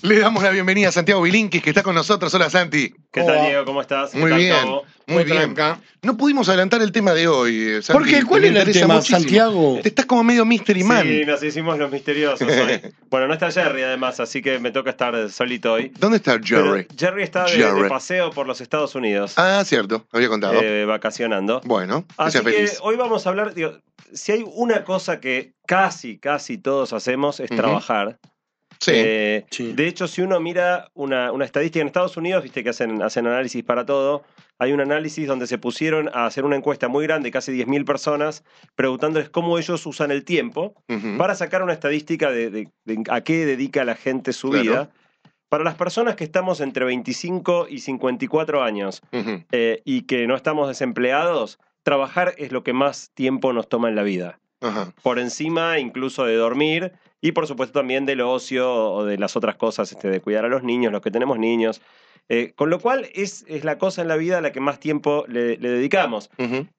[0.00, 2.32] Le damos la bienvenida a Santiago Bilinkis, que está con nosotros.
[2.32, 2.94] Hola, Santi.
[3.10, 3.64] ¿Qué tal, Diego?
[3.64, 4.12] ¿Cómo estás?
[4.12, 4.84] ¿Qué Muy tal, bien, Cabo?
[5.08, 5.36] muy Muy bien.
[5.54, 5.80] tranca.
[6.02, 7.98] No pudimos adelantar el tema de hoy, eh, Santi.
[8.04, 8.24] ¿Por qué?
[8.24, 9.18] ¿Cuál era el tema, muchísimo.
[9.18, 9.80] Santiago?
[9.82, 11.02] Te estás como medio Mystery Man.
[11.04, 12.80] Sí, nos hicimos los misteriosos hoy.
[13.10, 15.90] Bueno, no está Jerry además, así que me toca estar solito hoy.
[15.98, 16.84] ¿Dónde está Jerry?
[16.84, 17.82] Pero Jerry está de, Jerry.
[17.84, 20.60] de paseo por los Estados Unidos, Ah, cierto, había contado.
[20.62, 21.60] eh, vacacionando.
[21.64, 22.78] bueno, que Así que feliz.
[22.82, 23.78] hoy vamos a hablar, digo,
[24.12, 28.18] si hay una cosa que casi, casi todos hacemos es trabajar.
[28.80, 28.92] Sí.
[28.94, 29.72] Eh, Sí.
[29.72, 33.26] De hecho, si uno mira una, una estadística en Estados Unidos, viste que hacen, hacen
[33.26, 34.22] análisis para todo,
[34.60, 38.44] hay un análisis donde se pusieron a hacer una encuesta muy grande, casi 10.000 personas,
[38.74, 40.74] preguntándoles cómo ellos usan el tiempo
[41.16, 44.62] para sacar una estadística de, de- de a qué dedica la gente su Claro.
[44.62, 44.90] vida.
[45.48, 49.00] Para las personas que estamos entre 25 y 54 años
[49.52, 53.94] eh, y que no estamos desempleados, trabajar es lo que más tiempo nos toma en
[53.96, 54.40] la vida.
[54.60, 54.92] Ajá.
[55.02, 59.56] Por encima incluso de dormir y por supuesto también del ocio o de las otras
[59.56, 61.80] cosas, este, de cuidar a los niños, los que tenemos niños.
[62.30, 64.78] Eh, con lo cual es, es la cosa en la vida a la que más
[64.78, 66.30] tiempo le, le dedicamos.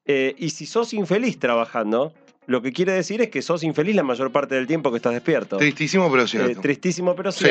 [0.06, 2.12] Eh, y si sos infeliz trabajando,
[2.46, 5.12] lo que quiere decir es que sos infeliz la mayor parte del tiempo que estás
[5.12, 5.56] despierto.
[5.56, 6.60] Tristísimo, pero Eh, cierto.
[6.60, 7.44] tristísimo, pero Sí.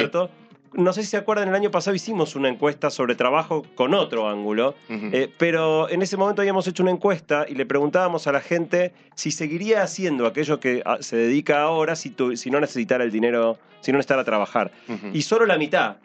[0.73, 4.29] No sé si se acuerdan, el año pasado hicimos una encuesta sobre trabajo con otro
[4.29, 4.75] ángulo,
[5.13, 8.93] eh, pero en ese momento habíamos hecho una encuesta y le preguntábamos a la gente
[9.15, 13.11] si seguiría haciendo aquello que ah, se dedica ahora si, tu- si no necesitara el
[13.11, 14.71] dinero, si no necesitara trabajar.
[15.13, 15.97] Y solo la mitad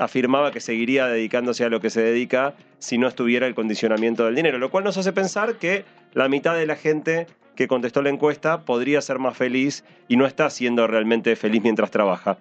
[0.00, 4.34] afirmaba que seguiría dedicándose a lo que se dedica si no estuviera el condicionamiento del
[4.34, 8.08] dinero, lo cual nos hace pensar que la mitad de la gente que contestó la
[8.10, 12.38] encuesta podría ser más feliz y no está siendo realmente feliz mientras trabaja.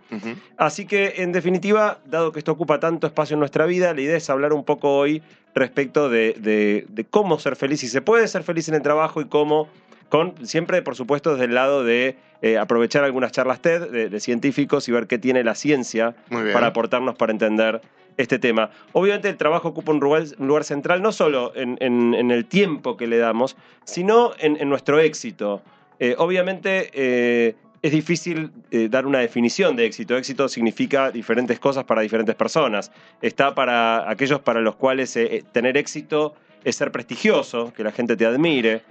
[0.57, 4.15] Así que, en definitiva, dado que esto ocupa tanto espacio en nuestra vida, la idea
[4.17, 5.23] es hablar un poco hoy
[5.55, 9.19] respecto de, de- de cómo ser feliz, si se puede ser feliz en el trabajo
[9.19, 9.67] y cómo,
[10.09, 14.19] con, siempre, por supuesto, desde el lado de eh, aprovechar algunas charlas TED de, de
[14.19, 16.15] científicos y ver qué tiene la ciencia
[16.53, 17.81] para aportarnos para entender
[18.15, 18.69] este tema.
[18.93, 22.45] Obviamente el trabajo ocupa un lugar, un lugar central no solo en, en- en el
[22.45, 23.55] tiempo que le damos,
[23.85, 25.61] sino en, en nuestro éxito.
[25.99, 30.17] Eh, obviamente eh, es difícil eh, dar una definición de éxito.
[30.17, 32.91] Éxito significa diferentes cosas para diferentes personas.
[33.21, 35.17] Está para aquellos para los cuales
[35.51, 36.33] tener éxito
[36.67, 38.81] es ser prestigioso, que la gente te admire.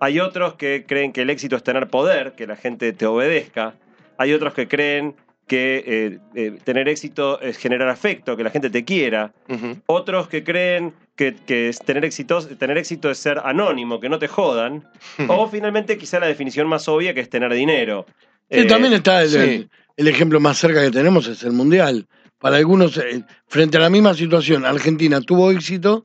[0.00, 3.74] Hay otros que creen que el éxito es tener poder, que la gente te obedezca.
[4.18, 5.14] Hay otros que creen
[5.46, 9.32] que eh, eh, tener éxito es generar afecto, que la gente te quiera.
[9.86, 14.18] Otros que creen que, que es tener, éxito, tener éxito es ser anónimo, que no
[14.18, 14.84] te jodan.
[15.28, 18.06] O finalmente quizá la definición más obvia que es tener dinero.
[18.50, 19.38] Sí, Eh, también está el, sí.
[19.38, 22.06] el- el ejemplo más cerca que tenemos, es el Mundial.
[22.38, 26.04] Para algunos, eh, frente a la misma situación, Argentina tuvo éxito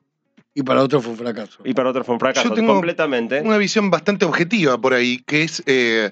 [0.53, 1.59] y para otros fue un fracaso.
[1.63, 3.41] Y para otros fue un fracaso, Yo tengo completamente.
[3.41, 6.11] Una visión bastante objetiva por ahí, que es, eh,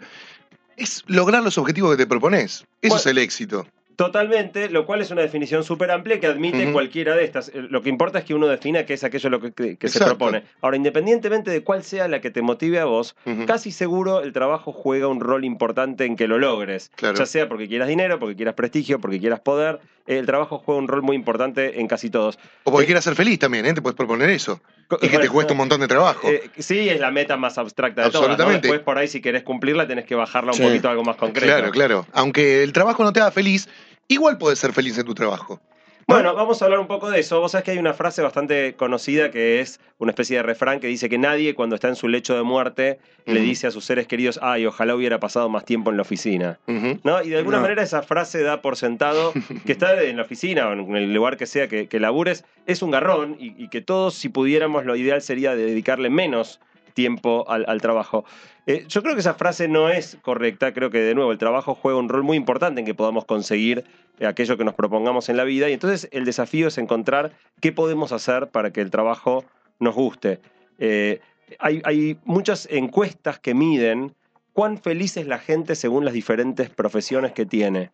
[0.77, 2.65] es lograr los objetivos que te propones.
[2.81, 3.67] Eso Bueno, es el éxito.
[3.99, 7.49] Totalmente, lo cual es una definición súper amplia que admite cualquiera de estas.
[7.49, 9.89] Eh, Lo que importa es que uno defina qué es aquello lo que, que- que
[9.89, 10.43] se propone.
[10.61, 14.71] Ahora, independientemente de cuál sea la que te motive a vos, casi seguro el trabajo
[14.71, 16.91] juega un rol importante en que lo logres.
[16.95, 17.17] Claro.
[17.17, 19.81] Ya sea porque quieras dinero, porque quieras prestigio, porque quieras poder.
[20.17, 22.39] El trabajo juega un rol muy importante en casi todos.
[22.63, 23.73] O porque Eh, quieras ser feliz también, ¿eh?
[23.73, 24.59] Te puedes proponer eso.
[25.01, 26.27] Y que te cuesta un montón de trabajo.
[26.27, 28.27] Eh, sí, es la meta más abstracta de todas.
[28.27, 28.33] ¿no?
[28.33, 28.67] Absolutamente.
[28.67, 30.63] Después, por ahí, si querés cumplirla, tenés que bajarla un Sí.
[30.63, 31.45] poquito a algo más concreto.
[31.45, 32.07] claro, claro.
[32.13, 33.69] Aunque el trabajo no te haga feliz,
[34.07, 35.61] igual puedes ser feliz en tu trabajo.
[36.09, 37.39] Bueno, vamos a hablar un poco de eso.
[37.39, 40.87] Vos sabés que hay una frase bastante conocida que es una especie de refrán que
[40.87, 44.07] dice que nadie cuando está en su lecho de muerte le dice a sus seres
[44.07, 46.59] queridos, ay, ojalá hubiera pasado más tiempo en la oficina.
[47.03, 47.21] ¿No?
[47.23, 47.63] Y de alguna No.
[47.63, 49.33] manera esa frase da por sentado
[49.65, 52.81] que estar en la oficina o en el lugar que sea que, que labures es
[52.81, 56.59] un garrón y, y que todos, si pudiéramos, lo ideal sería dedicarle menos
[56.99, 58.25] tiempo al, trabajo.
[58.67, 61.73] Eh, yo creo que esa frase no es correcta, creo que de nuevo el trabajo
[61.73, 63.85] juega un rol muy importante en que podamos conseguir
[64.19, 67.71] eh, aquello que nos propongamos en la vida y entonces el desafío es encontrar qué
[67.71, 69.45] podemos hacer para que el trabajo
[69.79, 70.41] nos guste.
[70.77, 71.21] Eh,
[71.57, 74.13] hay, hay muchas encuestas que miden
[74.51, 77.91] cuán feliz es la gente según las diferentes profesiones que tiene.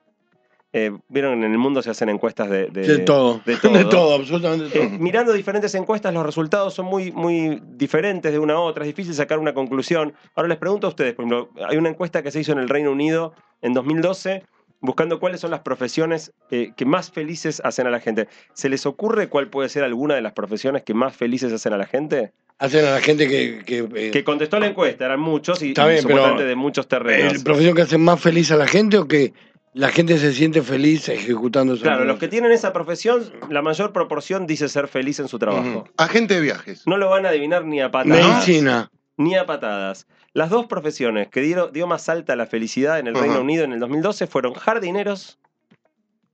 [0.78, 3.40] Eh, Vieron, en el mundo se hacen encuestas de, de- De todo.
[3.46, 3.72] de todo.
[3.78, 4.84] De todo, absolutamente todo.
[4.84, 8.84] Eh, mirando diferentes encuestas, los resultados son muy, muy diferentes de una a otra.
[8.84, 10.14] Es difícil sacar una conclusión.
[10.36, 12.68] Ahora les pregunto a ustedes, por ejemplo, hay una encuesta que se hizo en el
[12.68, 14.44] Reino Unido en 2012
[14.82, 18.28] buscando cuáles son las profesiones eh, que más felices hacen a la gente.
[18.54, 21.78] ¿Se les ocurre cuál puede ser alguna de las profesiones que más felices hacen a
[21.78, 22.34] la gente?
[22.60, 23.64] Hacen a la gente que...
[23.66, 27.34] que, eh, Que contestó la encuesta, eran muchos y, y bien, pero- de muchos terrenos.
[27.34, 29.34] ¿El profesión que hace más feliz a la gente o que
[29.76, 33.92] la gente se siente feliz ejecutando esa Claro, los que tienen esa profesión, la mayor
[33.92, 35.84] proporción dice ser feliz en su trabajo.
[35.98, 36.88] Agente de viajes.
[36.88, 38.18] No lo van a adivinar ni a patadas.
[38.18, 38.90] Medicina.
[39.18, 40.08] Ni a patadas.
[40.32, 43.16] Las dos profesiones que dieron, dio más alta la felicidad en el.
[43.16, 45.40] Reino Unido en el 2012 fueron jardineros,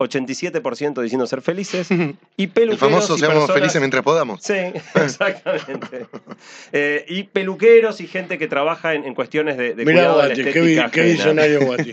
[0.01, 1.89] 87% diciendo ser felices.
[2.37, 4.41] Y El peluqueros famoso y seamos personas- felices mientras podamos.
[4.41, 4.53] Sí,
[4.95, 6.07] exactamente.
[6.71, 10.21] Eh, y peluqueros y gente que trabaja en, en cuestiones de, de Mirá, cuidado de
[10.21, 11.91] la Guati, qué, qué visionario Guati.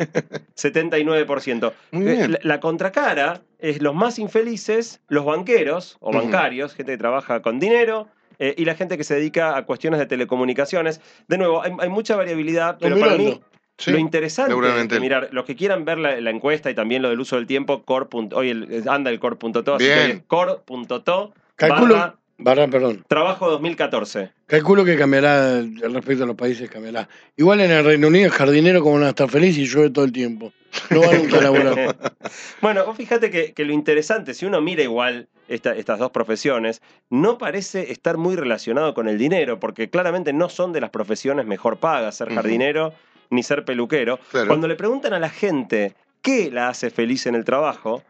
[0.56, 1.72] 79%.
[1.93, 2.32] Muy Eh, bien.
[2.32, 7.58] La, la contracara es los más infelices, los banqueros o bancarios, gente que trabaja con
[7.58, 8.08] dinero.
[8.38, 11.00] eh, y la gente que se dedica a cuestiones de telecomunicaciones.
[11.26, 13.40] De nuevo, hay, hay mucha variabilidad, pero para mí.
[13.78, 14.96] Sí, lo interesante seguramente.
[14.96, 17.46] de mirar, los que quieran ver la, la encuesta y también lo del uso del
[17.46, 18.06] tiempo, core.
[18.34, 23.04] Hoy el- anda el core.to, así que es core.to Calculo, barra barra, perdón.
[23.08, 24.30] trabajo 2014.
[24.46, 27.08] Calculo que cambiará el respecto a los países, cambiará.
[27.36, 30.04] Igual en el Reino Unido el jardinero como van a estar feliz y llueve todo
[30.04, 30.52] el tiempo.
[30.90, 31.96] No van nunca a laburar.
[32.60, 36.82] Bueno, vos fíjate que, que lo interesante, si uno mira igual esta- estas dos profesiones,
[37.10, 41.46] no parece estar muy relacionado con el dinero, porque claramente no son de las profesiones
[41.46, 42.92] mejor pagas, ser jardinero
[43.30, 44.19] ni ser peluquero.
[44.30, 44.48] Claro.
[44.48, 48.02] Cuando le preguntan a la gente qué la hace feliz en el trabajo,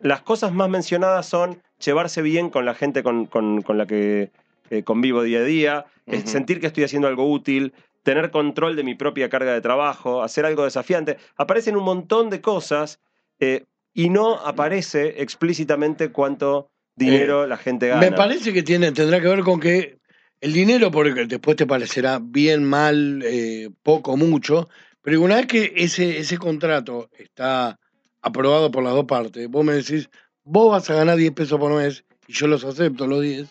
[0.00, 4.30] las cosas más mencionadas son llevarse bien con la gente con, con- con la que
[4.70, 7.72] eh, convivo día a día, eh, sentir que estoy haciendo algo útil,
[8.02, 11.16] tener control de mi propia carga de trabajo, hacer algo desafiante.
[11.36, 13.00] Aparecen un montón de cosas
[13.40, 18.00] eh, y no aparece explícitamente cuánto dinero la gente gana.
[18.00, 19.98] Me parece que tiene, tendrá que ver con que
[20.44, 24.68] el dinero, porque después te parecerá bien, mal, eh, poco, mucho,
[25.00, 27.80] pero una vez que ese, ese contrato está
[28.20, 30.10] aprobado por las dos partes, vos me decís,
[30.44, 33.48] vos vas a ganar 10 pesos por mes y yo los acepto los 10,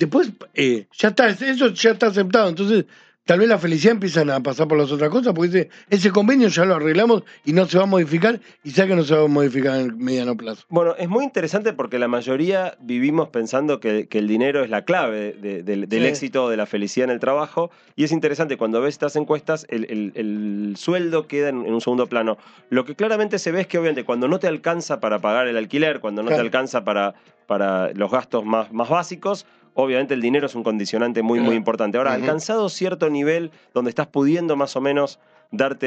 [0.00, 2.86] después eh, ya está, eso ya está aceptado, entonces
[3.26, 6.48] tal vez la felicidad empiezan a pasar por las otras cosas, porque ese, ese convenio
[6.48, 9.24] ya lo arreglamos y no se va a modificar y sabe que no se va
[9.24, 10.64] a modificar en el mediano plazo.
[10.70, 14.84] Bueno, es muy interesante porque la mayoría vivimos pensando que, que el dinero es la
[14.84, 16.06] clave de- del- del Sí.
[16.08, 17.70] éxito o de la felicidad en el trabajo.
[17.96, 21.80] Y es interesante cuando ves estas encuestas, el, el- el sueldo queda en, en un
[21.80, 22.38] segundo plano.
[22.70, 25.56] Lo que claramente se ve es que obviamente cuando no te alcanza para pagar el
[25.56, 26.42] alquiler, cuando no Claro.
[26.42, 27.14] te alcanza para,
[27.48, 29.46] para los gastos más, más básicos,
[29.76, 31.96] obviamente el dinero es un condicionante muy, muy importante.
[31.98, 35.20] Ahora, alcanzado cierto nivel donde estás pudiendo más o menos
[35.52, 35.86] darte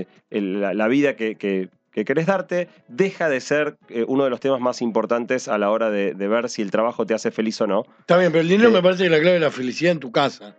[0.00, 4.24] eh, el- la, la vida que, que- que querés darte, deja de ser eh, uno
[4.24, 7.14] de los temas más importantes a la hora de, de ver si el trabajo te
[7.14, 7.84] hace feliz o no.
[8.00, 8.74] Está bien, pero el dinero Sí.
[8.76, 10.54] me parece que la clave es la felicidad en tu casa,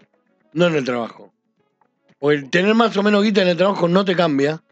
[0.54, 1.32] no en el trabajo.
[2.20, 4.64] O el tener más o menos guita en el trabajo no te cambia.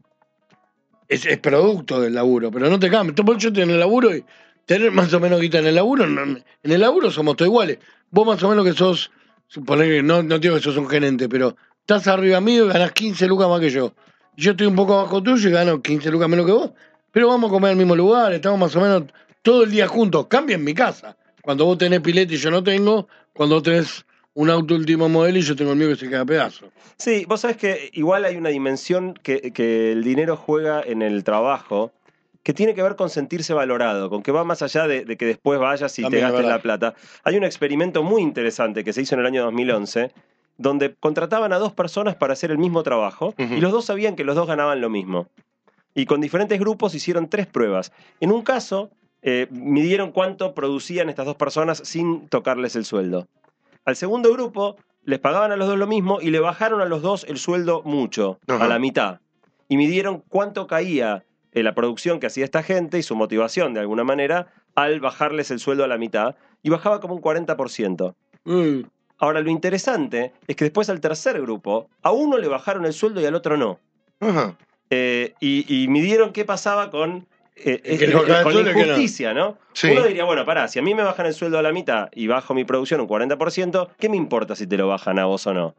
[1.07, 3.13] Es, es producto del laburo, pero no te cambia.
[3.37, 4.25] Yo en el laburo y
[4.65, 7.79] tener más o menos guita en el laburo, no- en el laburo somos todos iguales.
[8.11, 9.11] Vos más o menos que sos,
[9.47, 12.91] suponer que no, no digo que sos un gerente, pero estás arriba mío y ganás
[12.91, 13.93] 15 lucas más que yo.
[14.37, 16.71] Yo estoy un poco abajo tuyo y gano 15 lucas menos que vos.
[17.11, 19.03] Pero vamos a comer al mismo lugar, estamos más o menos
[19.41, 20.27] todo el día juntos.
[20.27, 21.15] Cambia en mi casa.
[21.41, 25.37] Cuando vos tenés pilete y yo no tengo, cuando vos tenés un auto último modelo
[25.37, 26.69] y yo tengo el mío que se queda a pedazo.
[26.97, 31.23] Sí, vos sabés que igual hay una dimensión que, que el dinero juega en el
[31.23, 31.93] trabajo
[32.45, 35.25] que tiene que ver con sentirse valorado, con que va más allá de, de que
[35.25, 36.93] después vayas y También te es gastes la plata.
[37.23, 40.11] Hay un experimento muy interesante que se hizo en el año 2011
[40.55, 44.23] donde contrataban a dos personas para hacer el mismo trabajo y los dos sabían que
[44.23, 45.27] los dos ganaban lo mismo.
[45.95, 47.91] Y con diferentes grupos hicieron tres pruebas.
[48.19, 48.91] En un caso,
[49.23, 53.27] eh, midieron cuánto producían estas dos personas sin tocarles el sueldo.
[53.85, 57.01] Al segundo grupo les pagaban a los dos lo mismo y le bajaron a los
[57.01, 59.19] dos el sueldo mucho, a la mitad.
[59.67, 61.23] Y midieron cuánto caía
[61.55, 65.49] eh, la producción que hacía esta gente y su motivación de alguna manera al bajarles
[65.49, 66.35] el sueldo a la mitad.
[66.61, 68.13] Y bajaba como un 40%.
[68.43, 68.81] Mm,
[69.17, 73.21] Ahora, lo interesante es que después al tercer grupo, a uno le bajaron el sueldo
[73.21, 73.79] y al otro no.
[74.19, 74.57] Ajá.
[74.89, 78.69] Eh, y, y midieron qué pasaba con, eh, que eh, la que no.
[78.69, 79.57] injusticia, ¿no?
[79.73, 79.89] Sí.
[79.91, 82.27] Uno diría, bueno, pará, si a mí me bajan el sueldo a la mitad y
[82.27, 85.53] bajo mi producción un 40%, ¿qué me importa si te lo bajan a vos o
[85.53, 85.75] no?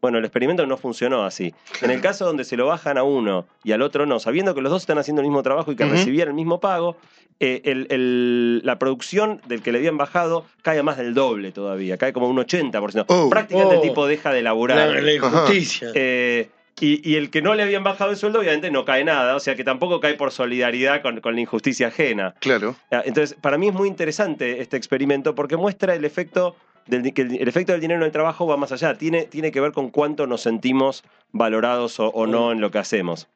[0.00, 1.54] Bueno, el experimento no funcionó así.
[1.82, 4.62] En el caso donde se lo bajan a uno y al otro no, sabiendo que
[4.62, 5.92] los dos están haciendo el mismo trabajo y que Ujú.
[5.92, 6.96] recibían el mismo pago,
[7.38, 11.52] eh, el- el- la producción del que le habían bajado cae a más del doble
[11.52, 13.04] todavía, cae como un 80%.
[13.08, 13.28] Oh.
[13.30, 13.82] Prácticamente Oh.
[13.82, 14.88] el tipo deja de laburar.
[14.88, 15.88] la, la injusticia.
[15.94, 16.48] Eh,
[16.80, 19.40] y, y el que no le habían bajado el sueldo, obviamente no cae nada, o
[19.40, 22.34] sea que tampoco cae por solidaridad con, con la injusticia ajena.
[22.40, 22.74] Claro.
[22.90, 26.56] Ah, Entonces, para mí es muy interesante este experimento porque muestra el efecto
[26.86, 29.52] del, que el, el efecto del dinero en el trabajo va más allá, tiene, tiene
[29.52, 33.28] que ver con cuánto nos sentimos valorados o, o no en lo que hacemos.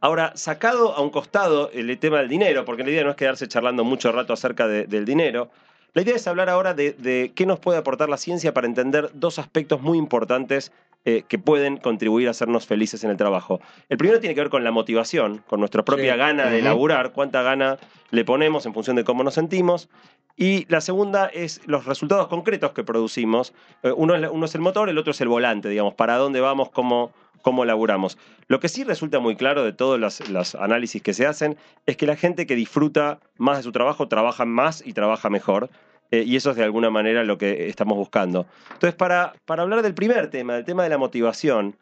[0.00, 3.46] Ahora, sacado a un costado el tema del dinero, porque la idea no es quedarse
[3.46, 5.50] charlando mucho rato acerca de- del dinero,
[5.94, 9.10] la idea es hablar ahora de, de qué nos puede aportar la ciencia para entender
[9.14, 10.72] dos aspectos muy importantes
[11.04, 13.60] eh, que pueden contribuir a hacernos felices en el trabajo.
[13.88, 16.18] El primero tiene que ver con la motivación, con nuestra propia Sí.
[16.18, 16.64] gana de Ujú.
[16.64, 17.78] laburar, cuánta gana
[18.10, 19.88] le ponemos en función de cómo nos sentimos.
[20.36, 23.52] Y la segunda es los resultados concretos que producimos.
[23.82, 27.12] Eh, Uno es, el motor, el otro es el volante, digamos, para dónde vamos, cómo,
[27.42, 28.18] cómo laburamos.
[28.48, 31.96] Lo que sí resulta muy claro de todos los, los análisis que se hacen es
[31.96, 35.70] que la gente que disfruta más de su trabajo trabaja más y trabaja mejor.
[36.10, 38.46] Eh, y eso es de alguna manera lo que estamos buscando.
[38.74, 41.74] Entonces, para, para hablar del primer tema, del tema de la motivación,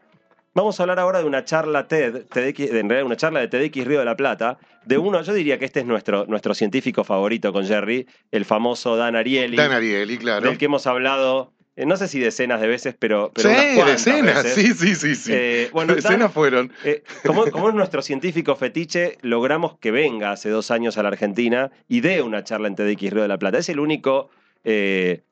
[0.54, 3.84] vamos a hablar ahora de una charla TED, TEDx, en realidad una charla de TEDx
[3.86, 7.52] Río de la Plata, de uno, yo diría que este es nuestro, nuestro científico favorito
[7.52, 10.48] con Jerry, el famoso Dan Ariely, Dan Ariely, claro.
[10.48, 13.86] del que hemos hablado, eh, no sé si decenas de veces, pero, pero sí, unas
[14.04, 14.54] decenas, veces.
[14.54, 15.32] sí, sí, sí, sí.
[15.34, 16.72] Eh, bueno, Dan- decenas fueron.
[16.84, 21.08] eh, como, como es nuestro científico fetiche, logramos que venga hace dos años a la
[21.10, 23.58] Argentina y dé una charla en TEDx Río de la Plata.
[23.58, 24.30] Es el único
[24.64, 25.22] eh,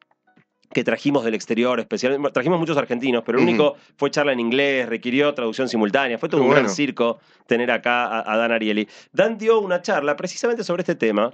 [0.72, 2.30] que trajimos del exterior, especialmente.
[2.32, 6.18] Trajimos muchos argentinos, pero el único fue charla en inglés, requirió traducción simultánea.
[6.18, 8.88] Fue todo un gran circo tener acá a, a Dan Ariely.
[9.12, 11.32] Dan dio una charla precisamente sobre este tema,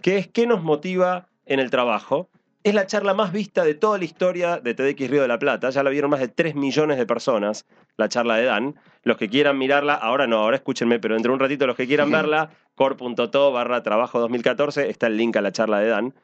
[0.00, 2.28] que es qué nos motiva en el trabajo.
[2.64, 5.70] Es la charla más vista de toda la historia de TEDx Río de la Plata.
[5.70, 8.76] Ya la vieron más de 3 millones de personas, la charla de Dan.
[9.02, 11.88] Los que quieran mirarla, ahora no, ahora escúchenme, pero dentro de un ratito los que
[11.88, 12.16] quieran Ujú.
[12.16, 16.14] verla, core.to barra trabajo 2014, está el link a la charla de Dan.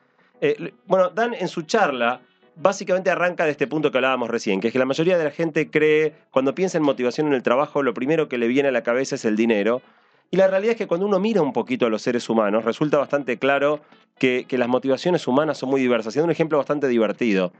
[0.40, 2.20] Eh, bueno, Dan en su charla
[2.58, 5.30] básicamente arranca de este punto que hablábamos recién, que es que la mayoría de la
[5.30, 8.72] gente cree, cuando piensa en motivación en el trabajo, lo primero que le viene a
[8.72, 9.80] la cabeza es el dinero.
[10.30, 12.98] Y la realidad es que cuando uno mira un poquito a los seres humanos, resulta
[12.98, 13.80] bastante claro
[14.18, 16.14] que, las motivaciones humanas son muy diversas.
[16.14, 17.52] Da un ejemplo bastante divertido.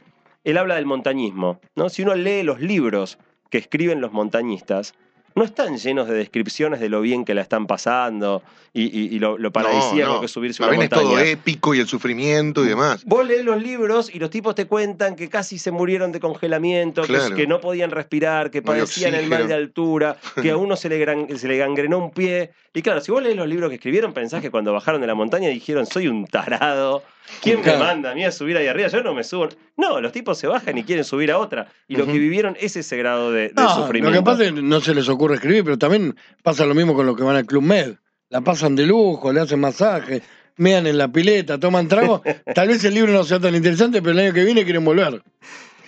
[0.45, 1.61] Él habla del montañismo.
[1.76, 1.88] ¿no?
[1.88, 3.19] Si uno lee los libros
[3.50, 4.95] que escriben los montañistas,
[5.38, 8.42] no están llenos de descripciones de lo bien que la están pasando
[8.75, 10.21] y, y- y lo, lo paradisíaco No, no.
[10.21, 11.28] que es subirse una bien es todo montaña.
[11.30, 13.04] épico y el sufrimiento y demás.
[13.07, 17.02] Vos lees los libros y los tipos te cuentan que casi se murieron de congelamiento,
[17.02, 17.35] que- Claro.
[17.35, 20.99] que, no podían respirar, que padecían el mal de altura, que a uno se le,
[20.99, 22.50] gran- se le gangrenó un pie.
[22.75, 25.14] Y claro, si vos lees los libros que escribieron, pensás que cuando bajaron de la
[25.14, 27.02] montaña dijeron, soy un tarado.
[27.42, 28.88] ¿Quién me manda a mí a subir ahí arriba?
[28.88, 29.49] Yo no me subo.
[29.76, 31.68] No, los tipos se bajan y quieren subir a otra.
[31.87, 34.18] Y lo que vivieron es ese grado de, de No, lo sufrimiento.
[34.18, 37.06] que pasa es que no se les ocurre escribir, pero también pasa lo mismo con
[37.06, 37.94] los que van al Club Med.
[38.30, 40.23] La pasan de lujo, le hacen masaje,
[40.56, 42.23] mean en la pileta, toman trago.
[42.54, 45.23] Tal vez el libro no sea tan interesante, pero el año que viene quieren volver.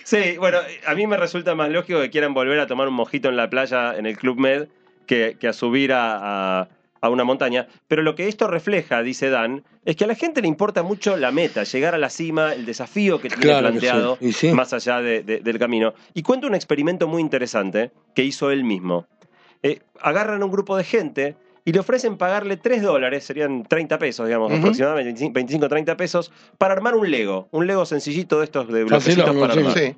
[0.03, 0.57] Sí, bueno,
[0.87, 3.49] a mí me resulta más lógico que quieran volver a tomar un mojito en la
[3.49, 4.67] playa en el Club Med
[5.05, 6.67] que, que a subir a, a-
[7.03, 7.67] a una montaña.
[7.87, 11.17] Pero lo que esto refleja, dice Dan, es que a la gente le importa mucho
[11.17, 14.33] la meta, llegar a la cima, el desafío que tiene Claro que planteado sí, y
[14.33, 14.51] sí.
[14.51, 15.93] más allá de- de- del camino.
[16.13, 19.07] Y cuenta un experimento muy interesante que hizo él mismo.
[19.63, 23.99] Eh, agarran a un grupo de gente y le ofrecen pagarle 3 dólares, serían 30
[23.99, 27.47] pesos, digamos, aproximadamente 25 30 pesos, para armar un Lego.
[27.51, 29.77] Un Lego sencillito de estos de bloquecitos Facilongo, para armar.
[29.77, 29.95] Sí.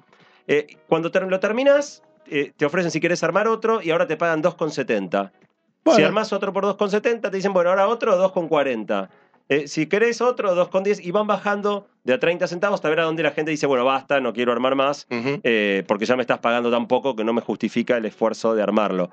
[0.48, 4.42] Eh, cuando lo terminas, eh, te ofrecen si querés armar otro y ahora te pagan
[4.42, 5.32] 2,70.
[5.32, 6.06] Si Bueno.
[6.08, 9.10] armás otro por 2,70, te dicen, bueno, ahora otro 2,40.
[9.50, 13.04] Eh, si querés otro, 2,10 y van bajando de a 30 centavos hasta ver a
[13.04, 16.40] dónde la gente dice, bueno, basta, no quiero armar más, eh, porque ya me estás
[16.40, 19.10] pagando tan poco que no me justifica el esfuerzo de armarlo.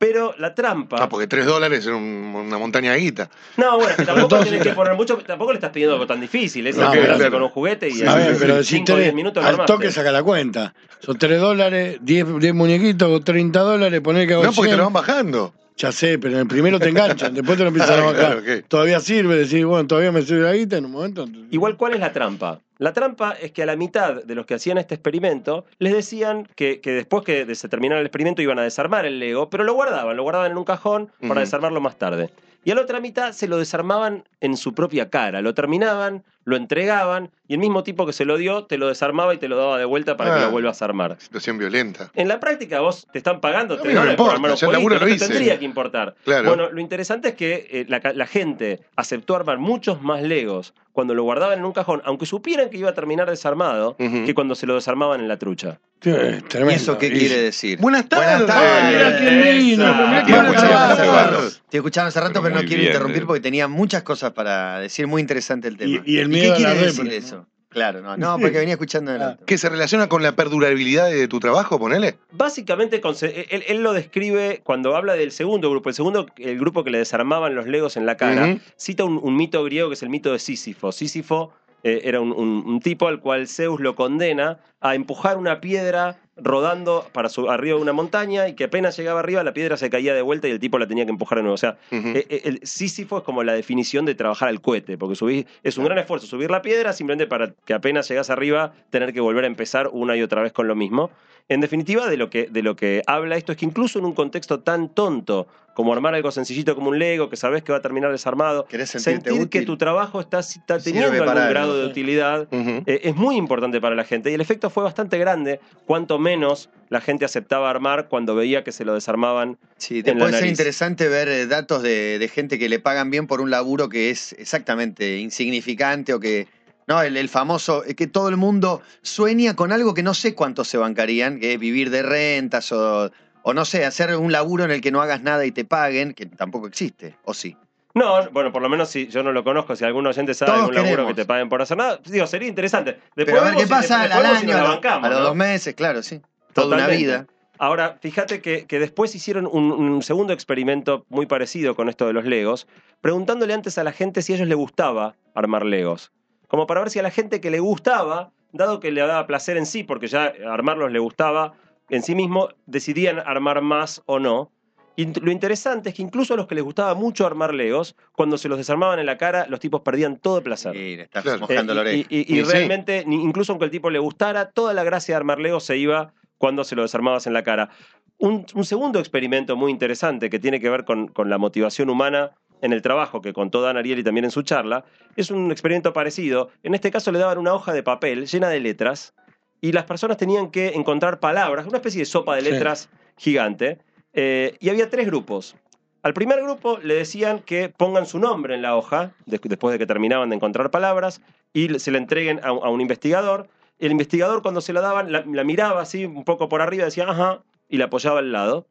[0.00, 0.96] Pero la trampa...
[0.98, 3.28] Ah, porque tres dólares es un- una montaña de guita.
[3.58, 6.06] No, bueno, es que tampoco Entonces- tenés que poner mucho, tampoco le estás pidiendo algo
[6.06, 7.30] tan difícil, es No, claro.
[7.30, 9.50] con un juguete y A ver, en pero si 5 o 10 tenés- minutos al
[9.52, 9.72] armaste.
[9.74, 10.72] toque saca la cuenta.
[11.00, 14.78] Son 3 dólares, 10, 10 muñequitos, 30 dólares, poner que hago No, porque te 100.
[14.78, 15.52] lo van bajando.
[15.80, 18.14] Ya sé, pero en el primero te enganchan, después te lo empiezan a bajar.
[18.14, 18.64] claro, ok.
[18.68, 21.26] Todavía sirve decir, bueno, todavía me sirve la guita en un momento.
[21.50, 22.60] Igual, ¿cuál es la trampa?
[22.76, 26.46] La trampa es que a la mitad de los que hacían este experimento les decían
[26.54, 29.72] que, que después que se terminara el experimento iban a desarmar el Lego, pero lo
[29.72, 32.30] guardaban, lo guardaban en un cajón para desarmarlo más tarde.
[32.62, 36.56] Y a la otra mitad se lo desarmaban en su propia cara, lo terminaban, lo
[36.56, 39.56] entregaban y el mismo tipo que se lo dio te lo desarmaba y te lo
[39.56, 40.44] daba de vuelta para que Ah.
[40.46, 41.16] lo vuelvas a armar.
[41.18, 42.10] Situación violenta.
[42.14, 45.18] En la práctica vos te están pagando no dólares por armar un jueguito, no te
[45.18, 46.14] tendría que importar.
[46.24, 46.48] Claro.
[46.48, 51.22] Bueno, lo interesante es que eh, la, gente aceptó armar muchos más Legos cuando lo
[51.22, 54.74] guardaban en un cajón, aunque supieran que iba a terminar desarmado, que cuando se lo
[54.74, 55.80] desarmaban en la trucha.
[56.00, 56.70] Tremendo.
[56.70, 57.78] ¿Y eso qué Y- quiere decir?
[57.78, 58.46] Buenas tardes.
[58.46, 58.96] tardes.
[58.96, 60.06] Ah, vino, Esa.
[60.06, 61.46] mirá Te escuchaba hace rato.
[61.46, 63.26] Estoy escuchando hace rato, Pero pero no quiero bien, interrumpir eh.
[63.26, 65.06] porque tenía muchas cosas para decir.
[65.06, 66.02] Muy interesante el tema.
[66.06, 67.10] Y- y el qué quiere decir ¿no?
[67.10, 67.46] eso?
[67.68, 69.44] Claro, no, no, porque venía escuchando adelante.
[69.46, 72.16] ¿Que se relaciona con la perdurabilidad de tu trabajo, ponele?
[72.32, 75.88] Básicamente, conse- él, él lo describe cuando habla del segundo grupo.
[75.88, 79.36] El segundo, el grupo que le desarmaban los legos en la cara, cita un, un
[79.36, 80.90] mito griego que es el mito de Sísifo.
[80.90, 81.52] Sísifo
[81.84, 86.18] eh, era un, un- un tipo al cual Zeus lo condena a empujar una piedra
[86.42, 89.90] rodando para su, arriba de una montaña y que apenas llegaba arriba la piedra se
[89.90, 91.54] caía de vuelta y el tipo la tenía que empujar de nuevo.
[91.54, 95.16] O sea, eh, eh, el Sísifo es como la definición de trabajar al cohete, porque
[95.16, 99.12] subir, es un gran esfuerzo subir la piedra simplemente para que apenas llegas arriba tener
[99.12, 101.10] que volver a empezar una y otra vez con lo mismo.
[101.50, 104.12] En definitiva, de lo que, de lo que habla esto es que incluso en un
[104.12, 107.82] contexto tan tonto como armar algo sencillito como un Lego, que sabes que va a
[107.82, 113.16] terminar desarmado, sentir que tu trabajo está, está teniendo algún grado de utilidad, eh, es
[113.16, 114.30] muy importante para la gente.
[114.30, 118.72] Y el efecto fue bastante grande, cuanto menos la gente aceptaba armar cuando veía que
[118.72, 122.28] se lo desarmaban Sí, en te la puede ser interesante ver eh, datos de, de
[122.28, 126.48] gente que le pagan bien por un laburo que es exactamente insignificante o que.
[126.86, 130.34] No, el, el famoso, eh, que todo el mundo sueña con algo que no sé
[130.34, 133.12] cuántos se bancarían, que es vivir de rentas o,
[133.42, 136.14] o no sé, hacer un laburo en el que no hagas nada y te paguen,
[136.14, 137.56] que tampoco existe, o sí.
[137.94, 140.60] No, bueno, por lo menos si yo no lo conozco, si algún oyente sabe Todos
[140.62, 141.10] algún laburo queremos.
[141.14, 142.92] que te paguen por hacer nada, digo, sería interesante.
[143.16, 144.60] Después Pero a ver vemos qué si- pasa al, después al vemos si año, nos
[144.60, 145.24] a, la lo- bancamos, a los ¿no?
[145.24, 146.20] dos meses, claro, sí.
[146.52, 146.96] Toda una Totalmente.
[147.04, 147.26] vida.
[147.58, 152.12] Ahora, fíjate que, que después hicieron un, un segundo experimento muy parecido con esto de
[152.12, 152.66] los Legos,
[153.00, 156.10] preguntándole antes a la gente si a ellos les gustaba armar Legos.
[156.48, 159.56] Como para ver si a la gente que le gustaba, dado que le daba placer
[159.56, 161.52] en sí, porque ya armarlos le gustaba
[161.90, 164.50] en sí mismo, decidían armar más o no.
[164.96, 168.36] Y lo interesante es que incluso a los que les gustaba mucho armar Legos, cuando
[168.36, 170.72] se los desarmaban en la cara, los tipos perdían todo el placer.
[170.72, 171.40] Sí, le estás Claro.
[171.40, 172.06] mojando Eh, la y- oreja.
[172.10, 172.50] Y, y- y Y sí.
[172.52, 176.12] realmente, incluso aunque el tipo le gustara, toda la gracia de armar Legos se iba
[176.38, 177.70] cuando se lo desarmabas en la cara.
[178.18, 182.32] Un, un segundo experimento muy interesante que tiene que ver con, con la motivación humana
[182.60, 184.84] en el trabajo, que contó Dan Ariely también en su charla,
[185.16, 186.50] es un experimento parecido.
[186.62, 189.14] En este caso le daban una hoja de papel llena de letras
[189.62, 192.50] y las personas tenían que encontrar palabras, una especie de sopa de Sí.
[192.50, 193.78] letras gigante,
[194.12, 195.56] eh, y había tres grupos.
[196.02, 199.78] Al primer grupo le decían que pongan su nombre en la hoja, de- después de
[199.78, 201.20] que terminaban de encontrar palabras,
[201.52, 203.48] y se la entreguen a, un- a un investigador.
[203.78, 207.04] El investigador cuando se la daban, la, la miraba así un poco por arriba, decía,
[207.08, 208.66] ajá, y la apoyaba al lado.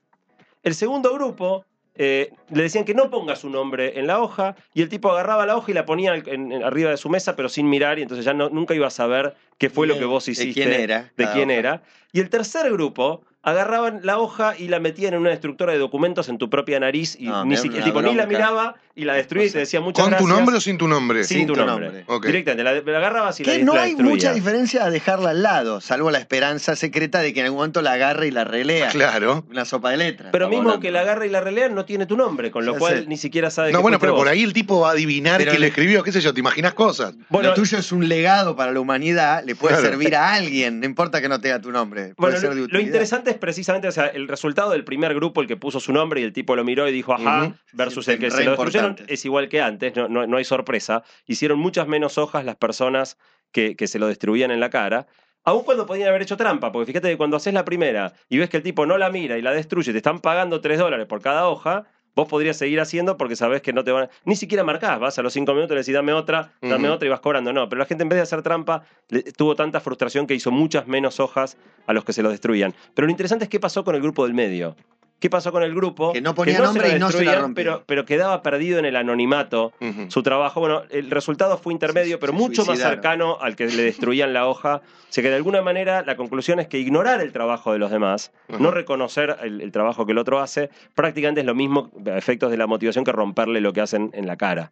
[0.64, 1.66] El segundo grupo
[2.02, 5.46] eh, le decían que no ponga su nombre en la hoja, y el tipo agarraba
[5.46, 8.00] la hoja y la ponía en- en- en- arriba de su mesa, pero sin mirar,
[8.00, 10.54] y entonces ya no, nunca iba a saber qué fue lo que vos ¿De hiciste
[10.54, 11.12] quién era?
[11.18, 11.60] de quién hoja?
[11.60, 11.84] era.
[12.14, 16.30] Y el tercer grupo agarraban la hoja y la metían en una destructora de documentos
[16.30, 19.46] en tu propia nariz y No, ni siquiera tipo ni la miraba y la destruía
[19.46, 20.30] y te decía muchas ¿Con gracias.
[20.30, 21.24] tu nombre o sin tu nombre?
[21.24, 22.04] sin, Sin tu tu nombre.
[22.26, 25.42] Directamente, la, la agarrabas y la, Que no la hay mucha diferencia a dejarla al
[25.44, 28.90] lado, salvo la esperanza secreta de que en algún momento la agarre y la relea.
[28.90, 29.46] Claro.
[29.50, 30.30] Una sopa de letras.
[30.32, 32.80] Pero mismo que la agarre y la relea no tiene tu nombre, con lo Ya
[32.80, 33.08] cual sé.
[33.08, 35.52] ni siquiera sabe No, que bueno, pero por ahí el tipo va a adivinar Pero
[35.52, 37.14] quién le escribió, qué sé yo, te imaginas cosas.
[37.30, 39.90] Bueno, lo tuyo es un legado para la humanidad, le puede Claro.
[39.90, 42.14] servir a alguien, no importa que no tenga tu nombre.
[42.16, 42.86] Puede Bueno, ser lo, de lo utilidad.
[42.88, 46.22] interesante es precisamente o sea, el resultado del primer grupo, el que puso su nombre
[46.22, 47.42] y el tipo lo miró y dijo, ajá,
[47.74, 50.44] versus Sí, el que se lo destruyeron, es igual que antes, no, no- no hay
[50.44, 51.04] sorpresa.
[51.26, 53.18] Hicieron muchas menos hojas las personas
[53.52, 55.08] que, que se lo destruían en la cara.
[55.46, 58.50] Aun cuando podían haber hecho trampa, porque fíjate que cuando haces la primera y ves
[58.50, 61.22] que el tipo no la mira y la destruye, te están pagando 3 dólares por
[61.22, 61.86] cada hoja,
[62.20, 64.10] vos podrías seguir haciendo porque sabés que no te van a...
[64.26, 67.08] Ni siquiera marcás, vas a los 5 minutos y le decís dame otra, dame otra
[67.08, 67.52] y vas cobrando.
[67.54, 70.52] No, pero la gente en vez de hacer trampa le- tuvo tanta frustración que hizo
[70.52, 72.74] muchas menos hojas a los que se lo destruían.
[72.94, 74.76] Pero lo interesante es qué pasó con el grupo del medio.
[75.20, 76.14] ¿Qué pasó con el grupo?
[76.14, 77.32] Que no ponía nombre y no se la
[77.64, 79.74] pero, pero quedaba perdido en el anonimato
[80.10, 80.60] su trabajo.
[80.62, 84.32] Bueno, el resultado fue intermedio, Se- pero se mucho más cercano al que le destruían
[84.34, 84.76] la hoja.
[84.78, 87.92] O sea que de alguna manera la conclusión es que ignorar el trabajo de los
[87.92, 92.18] demás, no reconocer el, el trabajo que el otro hace, prácticamente es lo mismo a
[92.18, 94.72] efectos de la motivación que romperle lo que hacen en la cara.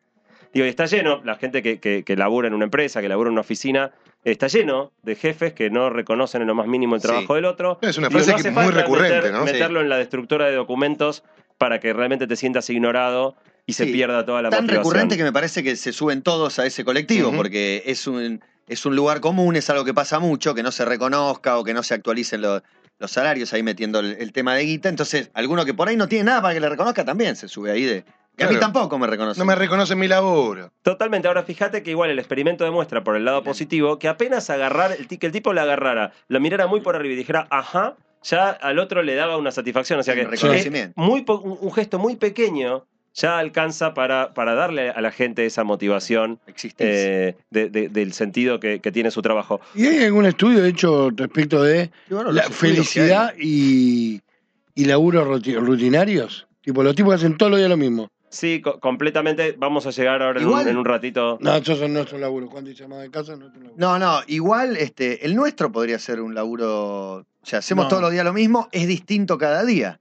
[0.54, 3.28] Digo, y está lleno, la gente que, que, que labura en una empresa, que labura
[3.30, 3.92] en una oficina,
[4.24, 7.08] está lleno de jefes que no reconocen en lo más mínimo el Sí.
[7.08, 7.80] trabajo del otro.
[7.82, 9.46] Es una Digo, frase no que es muy recurrente, meter- ¿no?
[9.46, 9.54] Sí.
[9.54, 11.24] Meterlo en la destructora de documentos
[11.58, 13.92] para que realmente te sientas ignorado y se Sí.
[13.92, 14.84] pierda toda la Tan motivación.
[14.84, 18.86] recurrente que me parece que se suben todos a ese colectivo, porque es un, es
[18.86, 21.84] un lugar común, es algo que pasa mucho, que no se reconozca o que no
[21.84, 22.62] se actualicen lo-
[23.00, 24.90] los salarios, ahí metiendo el, el tema de guita.
[24.90, 27.72] Entonces, alguno que por ahí no tiene nada para que le reconozca también se sube
[27.72, 28.04] ahí de.
[28.38, 29.40] Que a mí tampoco me reconoce.
[29.40, 30.72] No me reconocen mi laburo.
[30.84, 31.28] Totalmente.
[31.28, 35.08] Ahora fíjate que igual el experimento demuestra por el lado positivo que apenas agarrar, el,
[35.08, 38.78] que el tipo la agarrara, lo mirara muy por arriba y dijera, ajá, ya al
[38.80, 40.00] otro le daba una satisfacción.
[40.00, 40.94] O sea Un que reconocimiento.
[41.02, 45.44] es muy un, un gesto muy pequeño ya alcanza para, para darle a la gente
[45.48, 46.40] esa motivación
[46.78, 49.60] eh, de- de- del sentido que, que tiene su trabajo.
[49.74, 54.22] ¿Y hay algún estudio hecho respecto de Y bueno, la felicidad y,
[54.76, 56.46] y laburos ruti- rutinarios?
[56.62, 58.12] Tipo, los tipos que hacen todos los días lo mismo.
[58.30, 59.56] Sí, co- completamente.
[59.58, 61.38] Vamos a llegar ahora en un, en un ratito.
[61.42, 62.50] No, eso son nuestros laburos.
[62.50, 63.74] Cuando dice más de casa, no es un laburo.
[63.78, 67.16] No, no, igual este, el nuestro podría ser un laburo.
[67.20, 67.90] O sea, hacemos No.
[67.90, 70.00] todos los días lo mismo, es distinto cada día.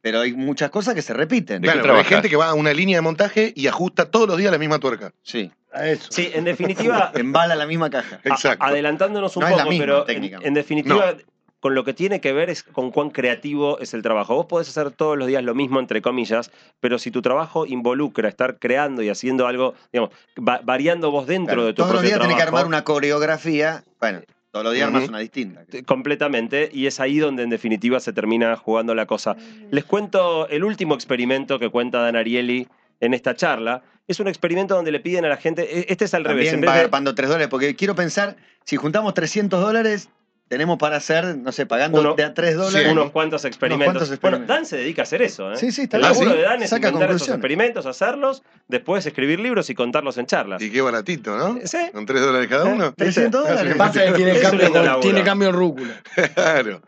[0.00, 1.62] Pero hay muchas cosas que se repiten.
[1.62, 4.10] ¿De qué Claro, pero hay gente que va a una línea de montaje y ajusta
[4.10, 5.12] todos los días la misma tuerca.
[5.22, 5.52] Sí.
[5.72, 6.08] A eso.
[6.10, 8.16] Sí, en definitiva, Embala la misma caja.
[8.24, 8.64] a- Exacto.
[8.64, 10.48] adelantándonos un No es la poco, misma, pero en, técnicamente.
[10.48, 11.14] en definitiva,
[11.60, 14.34] con lo que tiene que ver es con cuán creativo es el trabajo.
[14.34, 18.28] Vos podés hacer todos los días lo mismo, entre comillas, pero si tu trabajo involucra
[18.28, 22.02] estar creando y haciendo algo, digamos, va- variando vos dentro Claro, de tu todos los
[22.02, 23.84] días tenés que trabajo, armar una coreografía.
[24.00, 24.20] Bueno,
[24.50, 24.96] todos los días Ujú.
[24.96, 25.62] armas una distinta.
[25.86, 29.36] completamente, y es ahí donde en definitiva se termina jugando la cosa.
[29.70, 32.66] Les cuento el último experimento que cuenta Dan Ariely
[33.00, 33.82] en esta charla.
[34.08, 36.54] Es un experimento donde le piden a la gente, e- este es al revés, También
[36.56, 40.08] en vez va de- agarpando 3 dólares, porque quiero pensar, si juntamos 300 dólares,
[40.50, 42.82] tenemos para hacer, no sé, pagando Uno- de a 3 dólares.
[42.88, 42.92] Sí.
[42.92, 43.84] unos cuantos experimentos.
[43.94, 44.48] cuantos experimentos.
[44.48, 45.52] Bueno, Dan se dedica a hacer eso.
[45.52, 45.56] ¿eh?
[45.56, 46.12] Sí, sí, está El bien.
[46.12, 46.38] laburo ¿Ah, sí?
[46.38, 47.38] de Dan es Saca inventar esos conclusiones.
[47.38, 50.60] experimentos, hacerlos, después escribir libros y contarlos en charlas.
[50.60, 51.56] Y qué baratito, ¿no?
[51.64, 51.78] Sí.
[51.92, 52.92] Con 3 dólares cada Eh, uno.
[52.92, 53.74] 300 dólares.
[53.76, 55.94] Pasa que tiene cambio, tiene en rúcula.
[56.34, 56.82] Claro.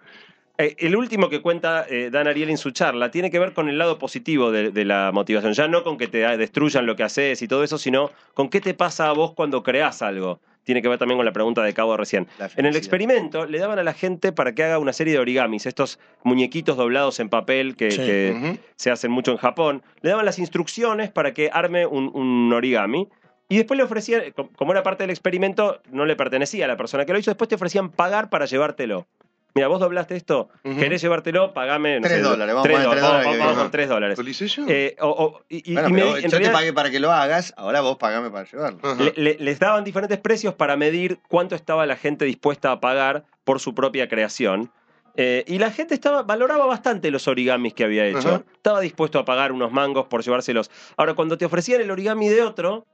[0.58, 3.68] Eh, el último que cuenta eh, Dan Ariel en su charla tiene que ver con
[3.68, 5.52] el lado positivo de, de la motivación.
[5.54, 8.60] Ya no con que te destruyan lo que haces y todo eso, sino con qué
[8.60, 10.40] te pasa a vos cuando creás algo.
[10.64, 12.28] Tiene que ver también con la pregunta de Cabo recién.
[12.56, 15.66] En el experimento le daban a la gente para que haga una serie de origamis,
[15.66, 17.96] estos muñequitos doblados en papel que, Sí.
[17.98, 18.58] que Ujú.
[18.76, 19.82] se hacen mucho en Japón.
[20.02, 23.08] Le daban las instrucciones para que arme un, un origami.
[23.48, 26.76] Y después le ofrecían, co- como era parte del experimento, no le pertenecía a la
[26.76, 29.06] persona que lo hizo, después te ofrecían pagar para llevártelo.
[29.54, 30.78] Mira, vos doblaste esto, Ujú.
[30.78, 31.96] querés llevártelo, pagame.
[32.00, 33.62] no Tres sé, dólares, vamos tres a poner tres dólares, dólares vamos- que- vamos Ajá.
[33.62, 34.18] con tres dólares.
[34.18, 34.64] ¿Lo hice yo?
[34.68, 36.90] Eh, o- o- y, y- Bueno, y me- pero en yo realidad- te pagué para
[36.90, 38.78] que lo hagas, ahora vos pagame para llevarlo.
[38.82, 39.02] Ajá.
[39.02, 43.24] le- le- les daban diferentes precios para medir cuánto estaba la gente dispuesta a pagar
[43.44, 44.70] por su propia creación.
[45.14, 48.44] Eh, y la gente estaba, valoraba bastante los origamis que había hecho.
[48.54, 50.70] Estaba dispuesto a pagar unos mangos por llevárselos.
[50.96, 52.86] Ahora, cuando te ofrecían el origami de otro,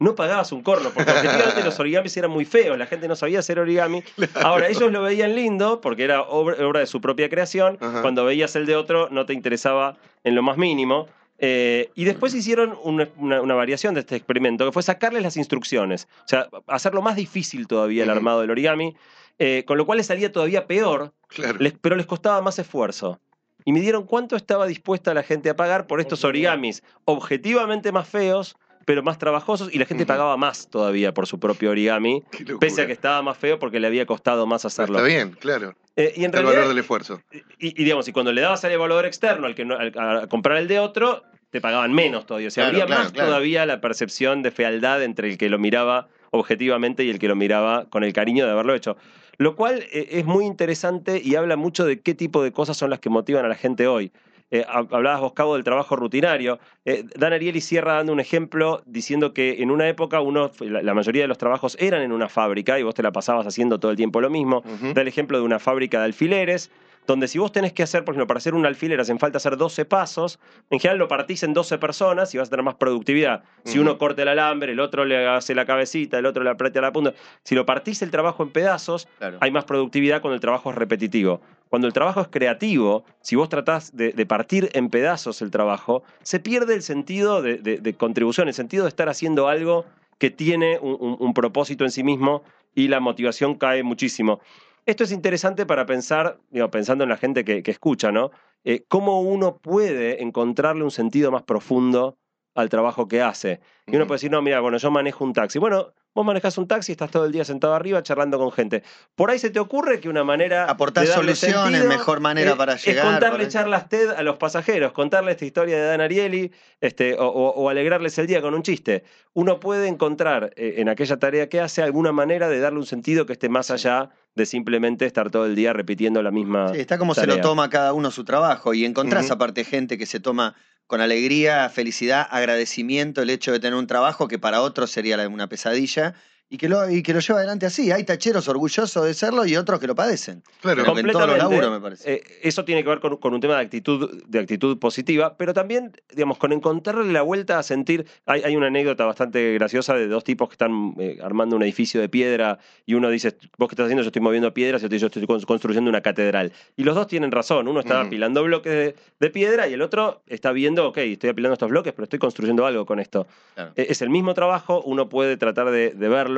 [0.00, 3.38] no pagabas un corno, porque objetivamente los origamis eran muy feos, la gente no sabía
[3.38, 4.02] hacer origami.
[4.34, 7.78] Ahora, ellos lo veían lindo, porque era obra, de su propia creación.
[7.80, 8.02] Ajá.
[8.02, 11.06] Cuando veías el de otro, no te interesaba en lo más mínimo.
[11.38, 15.36] Eh, y después hicieron una, una- una variación de este experimento, que fue sacarles las
[15.36, 16.08] instrucciones.
[16.24, 18.96] O sea, hacerlo más difícil todavía el armado del origami,
[19.38, 21.58] eh, con lo cual les salía todavía peor, Claro.
[21.58, 23.18] les- pero les costaba más esfuerzo.
[23.64, 28.56] Y midieron cuánto estaba dispuesta la gente a pagar por estos origamis objetivamente más feos,
[28.86, 32.22] pero más trabajosos, y la gente pagaba más todavía por su propio origami,
[32.60, 34.98] pese a que estaba más feo porque le había costado más hacerlo.
[34.98, 35.74] Está bien, claro.
[35.96, 37.20] Eh, y en el realidad, valor del esfuerzo.
[37.32, 40.26] y, y digamos, y cuando le dabas al evaluador externo al que no- al- a
[40.26, 42.48] comprar el de otro, te pagaban menos todavía.
[42.48, 43.28] O sea, Claro, claro, más claro.
[43.28, 47.36] todavía la percepción de fealdad entre el que lo miraba objetivamente y el que lo
[47.36, 48.96] miraba con el cariño de haberlo hecho.
[49.38, 52.90] Lo cual eh, es muy interesante y habla mucho de qué tipo de cosas son
[52.90, 54.10] las que motivan a la gente hoy.
[54.54, 56.60] Eh, hab- hablabas vos, Cabo, del trabajo rutinario.
[56.84, 60.94] Eh, Dan Ariely cierra dando un ejemplo diciendo que en una época uno, la, la
[60.94, 63.90] mayoría de los trabajos eran en una fábrica y vos te la pasabas haciendo todo
[63.90, 64.62] el tiempo lo mismo.
[64.94, 66.70] Da el ejemplo de una fábrica de alfileres,
[67.06, 69.56] donde si vos tenés que hacer, por ejemplo, para hacer un alfiler hacen falta hacer
[69.56, 70.38] 12 pasos,
[70.70, 73.44] en general lo partís en 12 personas y vas a tener más productividad.
[73.64, 76.80] Si uno corta el alambre, el otro le hace la cabecita, el otro le aprieta
[76.80, 77.12] la punta.
[77.42, 79.38] Si lo partís el trabajo en pedazos, Claro.
[79.40, 81.40] hay más productividad cuando el trabajo es repetitivo.
[81.68, 86.04] Cuando el trabajo es creativo, si vos tratás de, de partir en pedazos el trabajo,
[86.22, 89.84] se pierde el sentido de, de- de contribución, el sentido de estar haciendo algo
[90.18, 92.42] que tiene un, un- un propósito en sí mismo
[92.76, 94.40] y la motivación cae muchísimo.
[94.86, 98.30] Esto es interesante para pensar, digo, pensando en la gente que, que escucha, ¿no?
[98.64, 102.18] Eh, cómo uno puede encontrarle un sentido más profundo
[102.54, 103.60] al trabajo que hace.
[103.86, 105.58] Y uno puede decir, no, mira, bueno, yo manejo un taxi.
[105.58, 108.82] Bueno, vos manejás un taxi, estás todo el día sentado arriba charlando con gente.
[109.16, 110.64] Por ahí se te ocurre que una manera.
[110.70, 114.92] Aportar soluciones, mejor manera es- para Es llegar, por contarle charlas TED a los pasajeros,
[114.92, 118.62] contarle esta historia de Dan Ariely este, o, o- o alegrarles el día con un
[118.62, 119.02] chiste.
[119.32, 123.26] Uno puede encontrar eh, en aquella tarea que hace alguna manera de darle un sentido
[123.26, 126.68] que esté más allá de simplemente estar todo el día repitiendo la misma.
[126.72, 130.06] Sí, está como se lo toma cada uno su trabajo y encontrás aparte gente que
[130.06, 130.54] se toma
[130.86, 135.48] con alegría, felicidad, agradecimiento el hecho de tener un trabajo que para otros sería una
[135.48, 136.14] pesadilla
[136.50, 137.90] y que lo, y que lo lleva adelante así.
[137.90, 140.42] Hay tacheros orgullosos de serlo y otros que lo padecen.
[140.60, 140.82] Claro.
[140.84, 142.14] Pero en todos los laburos, me parece.
[142.14, 145.52] Eh, eso tiene que ver con, con un tema de actitud, de actitud positiva, pero
[145.54, 148.06] también, digamos, con encontrarle la vuelta a sentir.
[148.26, 152.00] Hay, hay una anécdota bastante graciosa de dos tipos que están eh, armando un edificio
[152.00, 154.94] de piedra y uno dice, vos qué estás haciendo, yo estoy moviendo piedras y otro
[154.94, 156.52] dice, yo estoy con- construyendo una catedral.
[156.76, 160.22] Y los dos tienen razón, uno está apilando bloques de, de piedra y el otro
[160.26, 163.26] está viendo, ok, estoy apilando estos bloques, pero estoy construyendo algo con esto.
[163.54, 163.72] Claro.
[163.76, 166.33] Eh, Es el mismo trabajo, uno puede tratar de, de verlo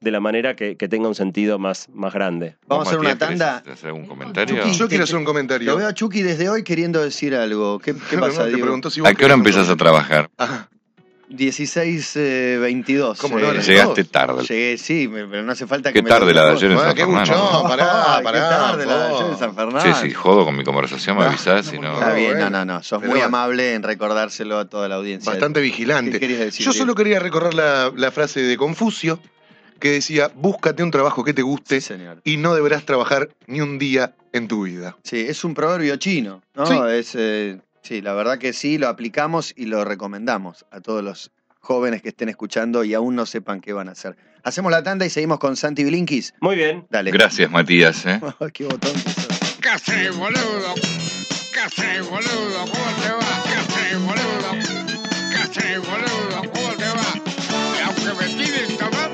[0.00, 2.56] de la manera que, que tenga un sentido más, más grande.
[2.66, 3.72] Vamos a hacer una Matías, ¿querés tanda.
[3.72, 4.56] hacer algún comentario?
[4.62, 5.70] Chucky, Yo quiero te- hacer un comentario.
[5.72, 7.78] Lo veo a Chucky desde hoy queriendo decir algo.
[7.78, 8.62] ¿Qué, qué No, pasa, no, te Diego?
[8.66, 10.28] pregunto si vos ¿A qué hora empiezas a un trabajar?
[10.38, 10.68] Ah,
[11.28, 13.18] 16, eh, 22.
[13.18, 13.50] ¿Cómo no?
[13.52, 14.44] eh, Llegaste tarde.
[14.44, 16.78] Llegué, sí, me- pero no hace falta que Qué me tarde la de ayer en
[16.78, 17.32] San qué Fernando.
[17.34, 18.32] mucho, pará, pará.
[18.32, 19.80] qué tarde la de ayer en San Fernando.
[19.94, 21.94] Sí, sí, jodo con mi conversación, me Ah, avisás no, no.
[21.94, 22.82] Está bien, no, no, no.
[22.82, 25.32] Sos Pero muy amable en recordárselo a toda la audiencia.
[25.32, 26.20] Bastante ¿Qué vigilante.
[26.20, 26.64] querías decir?
[26.64, 29.18] Yo solo quería recorrer la, la frase de Confucio
[29.78, 32.20] que decía, búscate un trabajo que te guste Sí, señor.
[32.24, 34.96] y no deberás trabajar ni un día en tu vida.
[35.02, 36.66] Sí, es un proverbio chino, ¿no?
[36.66, 36.74] Sí.
[36.90, 41.30] Es, eh, sí, la verdad que sí, lo aplicamos y lo recomendamos a todos los
[41.60, 44.16] jóvenes que estén escuchando y aún no sepan qué van a hacer.
[44.44, 46.32] Hacemos la tanda y seguimos con Santi Blinkis.
[46.40, 46.86] Muy bien.
[46.90, 47.10] Dale.
[47.10, 48.06] Gracias, Matías.
[48.06, 48.20] ¿eh?
[48.52, 48.92] qué botón.
[49.84, 50.74] ¿Qué boludo?
[51.74, 52.60] ¿Qué boludo?
[52.60, 53.42] ¿Cómo te va?
[53.44, 54.50] ¿Qué boludo?
[55.52, 56.52] ¿Qué boludo?
[56.52, 57.08] ¿Cómo te va?
[57.76, 59.05] Y aunque me tomate,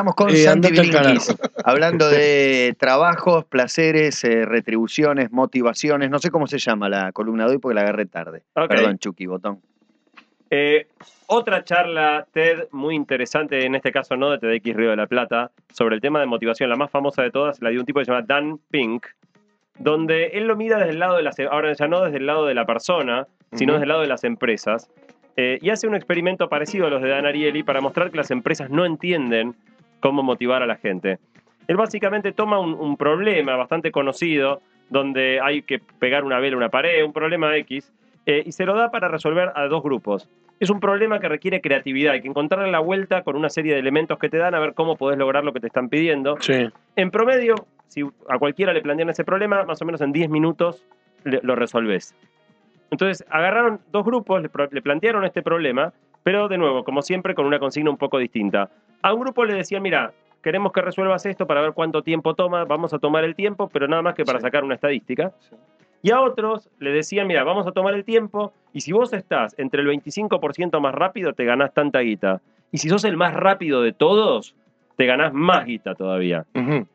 [0.00, 0.68] Estamos con Eh, Santi
[1.62, 6.08] hablando de trabajos, placeres, eh, retribuciones, motivaciones.
[6.08, 8.42] No sé cómo se llama la columna de hoy porque la agarré tarde.
[8.54, 9.60] Perdón, Chucky, botón.
[10.48, 10.86] Eh,
[11.26, 15.50] otra charla TED muy interesante, en este caso no de TEDx Río de la Plata,
[15.70, 16.70] sobre el tema de motivación.
[16.70, 19.04] La más famosa de todas la dio un tipo que se llama Dan Pink,
[19.78, 22.46] donde él lo mira desde el lado de las, ahora ya no desde el lado
[22.46, 24.88] de la persona, sino desde el lado de las empresas.
[25.36, 28.30] Eh, y hace un experimento parecido a los de Dan Ariely para mostrar que las
[28.30, 29.54] empresas no entienden
[30.00, 31.18] cómo motivar a la gente.
[31.68, 36.58] Él básicamente toma un, un problema bastante conocido, donde hay que pegar una vela a
[36.58, 37.92] una pared, un problema X,
[38.26, 40.28] eh, y se lo da para resolver a dos grupos.
[40.58, 43.78] Es un problema que requiere creatividad, hay que encontrarle la vuelta con una serie de
[43.78, 46.36] elementos que te dan a ver cómo podés lograr lo que te están pidiendo.
[46.40, 46.68] Sí.
[46.96, 47.54] En promedio,
[47.86, 50.84] si a cualquiera le plantean ese problema, más o menos en 10 minutos
[51.24, 52.14] le- lo resolvés.
[52.90, 57.58] Entonces, agarraron dos grupos, le plantearon este problema, pero de nuevo, como siempre, con una
[57.58, 58.70] consigna un poco distinta.
[59.02, 62.64] A un grupo le decían, mira, queremos que resuelvas esto para ver cuánto tiempo toma,
[62.64, 64.42] vamos a tomar el tiempo, pero nada más que para Sí.
[64.44, 65.32] sacar una estadística.
[66.02, 69.54] Y a otros le decían, mira, vamos a tomar el tiempo, y si vos estás
[69.58, 72.40] entre el 25% más rápido, te ganás tanta guita.
[72.72, 74.54] Y si sos el más rápido de todos,
[74.96, 76.46] te ganás más guita todavía.
[76.54, 76.86] Ujú.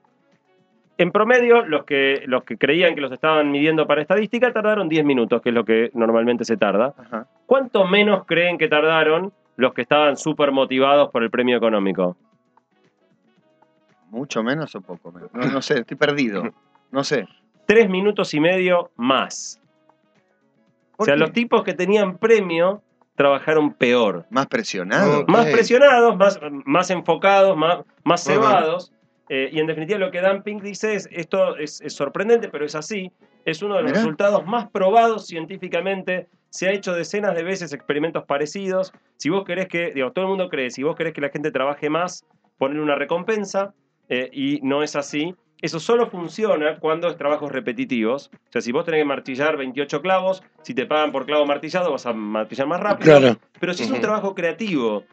[0.98, 5.04] En promedio, los que, los que creían que los estaban midiendo para estadística tardaron 10
[5.04, 6.94] minutos, que es lo que normalmente se tarda.
[6.98, 7.28] Ajá.
[7.46, 12.16] ¿Cuánto menos creen que tardaron los que estaban súper motivados por el premio económico?
[14.10, 15.34] ¿Mucho menos o poco menos?
[15.34, 16.44] No, no sé, estoy perdido.
[16.92, 17.28] No sé.
[17.66, 19.60] Tres minutos y medio más.
[20.94, 21.20] O ¿Por sea, qué?
[21.20, 22.82] los tipos que tenían premio
[23.16, 24.26] trabajaron peor.
[24.30, 25.22] ¿Más presionado?
[25.22, 25.30] Ok.
[25.30, 28.94] Más presionados, más, más enfocados, más, más cebados.
[29.30, 32.66] Eh, y en definitiva lo que Dan Pink dice es, esto es, es sorprendente, pero
[32.66, 33.12] es así.
[33.44, 34.02] Es uno de los Mirá.
[34.02, 36.28] resultados más probados científicamente.
[36.50, 38.94] Se ha hecho decenas de veces experimentos parecidos.
[39.18, 41.52] Si vos querés que, digo, todo el mundo cree, si vos querés que la gente
[41.52, 42.26] trabaje más,
[42.58, 43.74] ponerle una recompensa,
[44.10, 45.36] eh, y no es así.
[45.62, 48.30] Eso solo funciona cuando es trabajos repetitivos.
[48.34, 51.92] O sea, si vos tenés que martillar 28 clavos, si te pagan por clavo martillado,
[51.92, 53.18] vas a martillar más rápido.
[53.20, 53.38] Claro.
[53.60, 55.06] Pero si es un trabajo creativo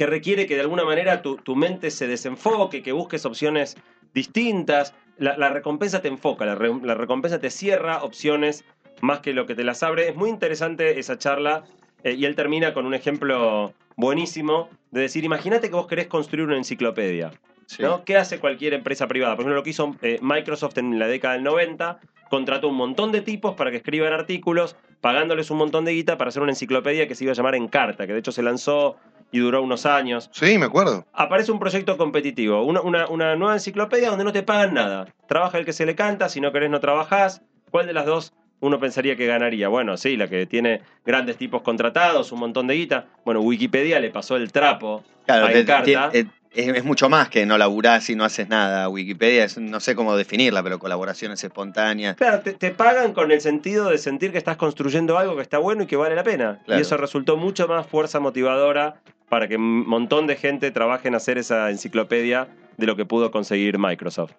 [0.00, 3.76] que requiere que de alguna manera tu, tu mente se desenfoque, que busques opciones
[4.14, 8.64] distintas, la, la recompensa te enfoca, la, re- la recompensa te cierra opciones
[9.02, 10.08] más que lo que te las abre.
[10.08, 11.64] Es muy interesante esa charla
[12.02, 16.46] eh, y él termina con un ejemplo buenísimo de decir, imagínate que vos querés construir
[16.46, 17.32] una enciclopedia.
[17.66, 17.82] Sí.
[17.82, 18.02] ¿no?
[18.04, 19.36] ¿Qué hace cualquier empresa privada?
[19.36, 23.12] Por ejemplo, lo que hizo eh, Microsoft en la década del 90, contrató un montón
[23.12, 27.06] de tipos para que escriban artículos, pagándoles un montón de guita para hacer una enciclopedia
[27.06, 28.96] que se iba a llamar Encarta, que de hecho se lanzó
[29.32, 30.28] y duró unos años.
[30.32, 31.06] Sí, me acuerdo.
[31.12, 35.06] Aparece un proyecto competitivo, una, una- una nueva enciclopedia donde no te pagan nada.
[35.28, 37.42] Trabaja el que se le canta, si no querés no trabajás.
[37.70, 39.68] ¿Cuál de las dos uno pensaría que ganaría?
[39.68, 43.06] Bueno, sí, la que tiene grandes tipos contratados, un montón de guita.
[43.24, 46.10] Bueno, Wikipedia le pasó el trapo Claro, a Encarta.
[46.12, 48.88] eh, es, es mucho más que no laburás y no haces nada.
[48.88, 52.16] Wikipedia, es, no sé cómo definirla, pero colaboraciones espontáneas.
[52.16, 55.58] Claro, te, te pagan con el sentido de sentir que estás construyendo algo que está
[55.58, 56.58] bueno y que vale la pena.
[56.66, 56.80] Claro.
[56.80, 58.96] Y eso resultó mucho más fuerza motivadora
[59.30, 63.30] para que un montón de gente trabaje en hacer esa enciclopedia de lo que pudo
[63.30, 64.32] conseguir Microsoft.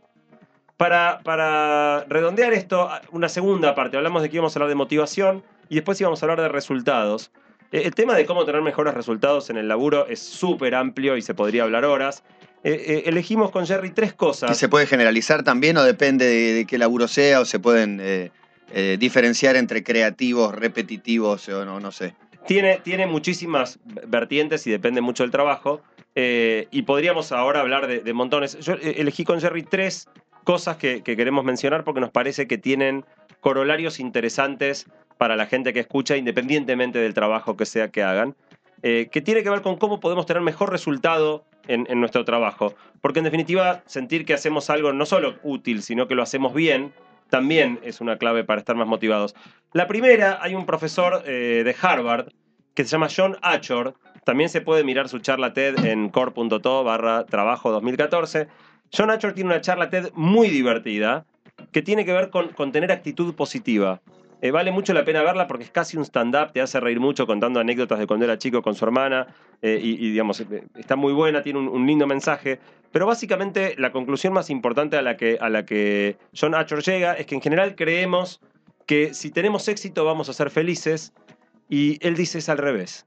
[0.76, 5.44] Para, para redondear esto, una segunda parte, hablamos de que íbamos a hablar de motivación
[5.70, 7.32] y después íbamos a hablar de resultados.
[7.72, 11.22] Eh, El tema de cómo tener mejores resultados en el laburo es súper amplio y
[11.22, 12.24] se podría hablar horas.
[12.66, 14.50] Eh, eh, elegimos con Jerry tres cosas.
[14.50, 18.30] ¿Que se puede generalizar también o depende de, qué laburo sea o se pueden
[19.00, 22.14] diferenciar entre creativos, repetitivos o no, no sé?
[22.48, 25.82] Tiene, tiene muchísimas vertientes y depende mucho del trabajo.
[26.16, 28.60] eh, y podríamos ahora hablar de, de montones.
[28.60, 30.08] Yo eh, elegí con Jerry tres
[30.44, 33.06] cosas que, que queremos mencionar porque nos parece que tienen
[33.40, 38.36] corolarios interesantes para la gente que escucha, independientemente del trabajo que sea que hagan.
[38.84, 42.74] eh, que tiene que ver con cómo podemos tener mejor resultado en, en nuestro trabajo.
[43.02, 46.94] Porque en definitiva, sentir que hacemos algo no solo útil, sino que lo hacemos bien,
[47.32, 49.34] también es una clave para estar más motivados.
[49.72, 52.28] La primera, hay un profesor eh, de Harvard
[52.76, 53.96] que se llama John Achor.
[54.26, 58.48] También se puede mirar su charla TED en core.to barra trabajo 2014.
[58.96, 61.26] John Achor tiene una charla TED muy divertida
[61.72, 64.02] que tiene que ver con, con tener actitud positiva.
[64.42, 67.28] Eh, vale mucho la pena verla porque es casi un stand-up, te hace reír mucho
[67.28, 69.28] contando anécdotas de cuando era chico con su hermana
[69.62, 72.60] eh, y, digamos, eh, está muy buena, tiene un, lindo mensaje.
[72.92, 77.14] Pero básicamente la conclusión más importante a la, que, a la que John Achor llega
[77.14, 78.42] es que en general creemos
[78.88, 81.14] que si tenemos éxito vamos a ser felices
[81.70, 83.06] y él dice es al revés.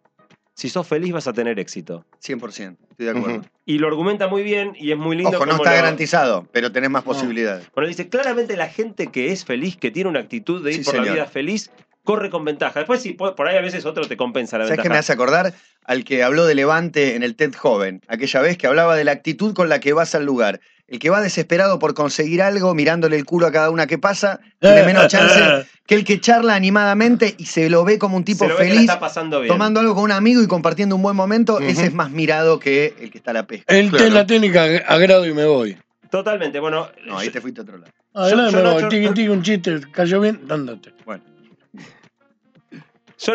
[0.55, 2.07] Si sos feliz vas a tener éxito.
[2.23, 3.43] 100%, estoy de acuerdo.
[3.67, 5.37] Y lo argumenta muy bien y es muy lindo.
[5.37, 7.13] Ojo, no está lo- garantizado, pero tenés más No.
[7.13, 7.67] posibilidades.
[7.75, 10.85] Bueno, dice, claramente la gente que es feliz, que tiene una actitud de ir Sí,
[10.85, 11.71] por la vida feliz,
[12.05, 12.79] corre con ventaja.
[12.81, 14.95] Después sí, por ahí a veces otro te compensa la ¿Sabes qué ventaja.
[14.95, 15.55] me hace acordar?
[15.83, 19.13] Al que habló de Levante en el TED Joven, aquella vez que hablaba de la
[19.13, 20.61] actitud con la que vas al lugar.
[20.87, 24.41] El que va desesperado por conseguir algo, mirándole el culo a cada una que pasa,
[24.61, 28.45] tiene menos chance que el que charla animadamente y se lo ve como un tipo
[28.45, 29.53] Se lo ve que la feliz, está pasando bien.
[29.53, 31.59] tomando algo con un amigo y compartiendo un buen momento.
[31.61, 33.75] Ese es más mirado que el que está a la pesca.
[33.75, 34.05] El Claro.
[34.05, 35.77] té la técnica agrado y me voy.
[36.11, 36.89] Totalmente, bueno.
[37.07, 37.91] No, ahí te fuiste a otro lado.
[38.15, 38.83] Agrado y yo me no- voy.
[38.83, 40.93] yo- Tiki, tiki, un chiste, cayó bien, dándate.
[41.05, 41.23] Bueno,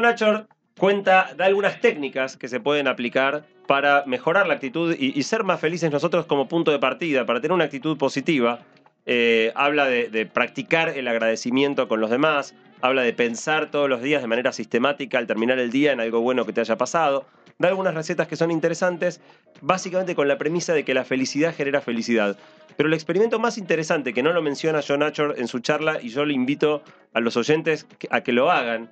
[0.08, 0.48] Achor
[0.80, 5.60] cuenta, da algunas técnicas que se pueden aplicar para mejorar la actitud y, ser más
[5.60, 8.62] felices nosotros como punto de partida, para tener una actitud positiva.
[9.06, 14.02] Eh, habla de, de practicar el agradecimiento con los demás, habla de pensar todos los
[14.02, 17.26] días de manera sistemática al terminar el día en algo bueno que te haya pasado.
[17.60, 19.22] Da algunas recetas que son interesantes,
[19.62, 22.38] básicamente con la premisa de que la felicidad genera felicidad.
[22.78, 26.10] Pero el experimento más interesante, que no lo menciona John Achor en su charla, y
[26.10, 26.82] yo le invito
[27.14, 28.90] a los oyentes a que lo hagan,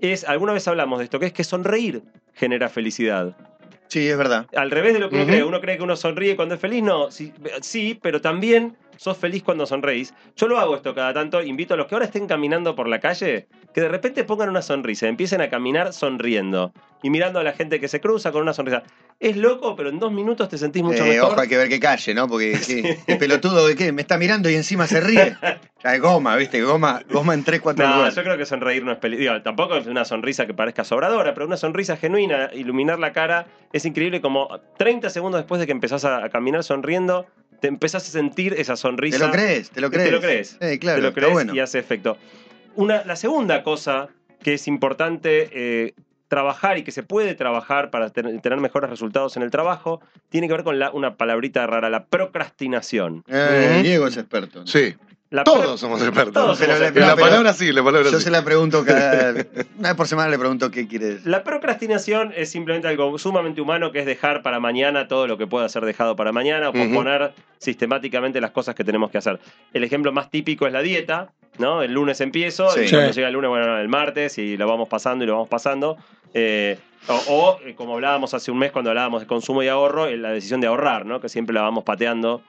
[0.00, 2.02] es, alguna vez hablamos de esto, que es que sonreír
[2.34, 3.36] genera felicidad.
[3.88, 4.46] sí, es verdad.
[4.54, 6.82] Al revés de lo que uno cree, uno cree que uno sonríe cuando es feliz,
[6.82, 10.12] no, sí, sí, pero también sos feliz cuando sonreís.
[10.36, 13.00] Yo lo hago esto cada tanto, invito a los que ahora estén caminando por la
[13.00, 17.52] calle, que de repente pongan una sonrisa, empiecen a caminar sonriendo y mirando a la
[17.52, 18.82] gente que se cruza con una sonrisa.
[19.20, 21.32] Es loco, pero en dos minutos te sentís mucho Eh, mejor.
[21.32, 22.28] ojo, hay que ver que calle, ¿no?
[22.28, 22.98] Porque ¿qué?
[23.06, 25.36] el pelotudo de qué, me está mirando y encima se ríe.
[25.84, 26.60] Ya es goma, ¿viste?
[26.60, 29.42] Goma, goma en 3, 4 No, yo creo que sonreír no es peligroso.
[29.42, 33.84] Tampoco es una sonrisa que parezca sobradora, pero una sonrisa genuina, iluminar la cara, es
[33.84, 37.26] increíble como 30 segundos después de que empezás a, a caminar sonriendo,
[37.60, 39.18] te empezás a sentir esa sonrisa.
[39.18, 39.70] ¿Te lo crees?
[39.70, 40.06] ¿Te lo crees?
[40.08, 40.56] Te lo crees.
[40.60, 41.54] Eh, claro, te lo crees bueno.
[41.54, 42.16] y hace efecto.
[42.76, 44.08] Una, la segunda cosa
[44.42, 45.94] que es importante eh,
[46.28, 50.46] trabajar y que se puede trabajar para ten- tener mejores resultados en el trabajo tiene
[50.46, 53.24] que ver con la, una palabrita rara, la procrastinación.
[53.28, 53.80] Eh.
[53.82, 54.66] Diego es experto.
[54.66, 54.94] Sí,
[55.30, 56.32] La todos somos expertos.
[56.32, 57.20] Todos Pero somos la- expertos.
[57.20, 58.24] palabra sí, la palabra Yo sí.
[58.24, 59.32] se la pregunto cada.
[59.78, 61.26] Una vez por semana le pregunto qué quiere decir.
[61.26, 65.46] La procrastinación es simplemente algo sumamente humano que es dejar para mañana todo lo que
[65.46, 69.38] pueda ser dejado para mañana o posponer sistemáticamente las cosas que tenemos que hacer.
[69.74, 71.82] El ejemplo más típico es la dieta, ¿no?
[71.82, 72.80] El lunes empiezo Sí.
[72.86, 73.16] y cuando Sí.
[73.16, 75.98] llega el lunes, bueno, el martes y lo vamos pasando y lo vamos pasando.
[76.32, 80.06] Eh, o, o, eh, como hablábamos hace un mes cuando hablábamos de consumo y ahorro,
[80.06, 81.20] eh, la decisión de ahorrar, ¿no?
[81.20, 82.42] Que siempre la vamos pateando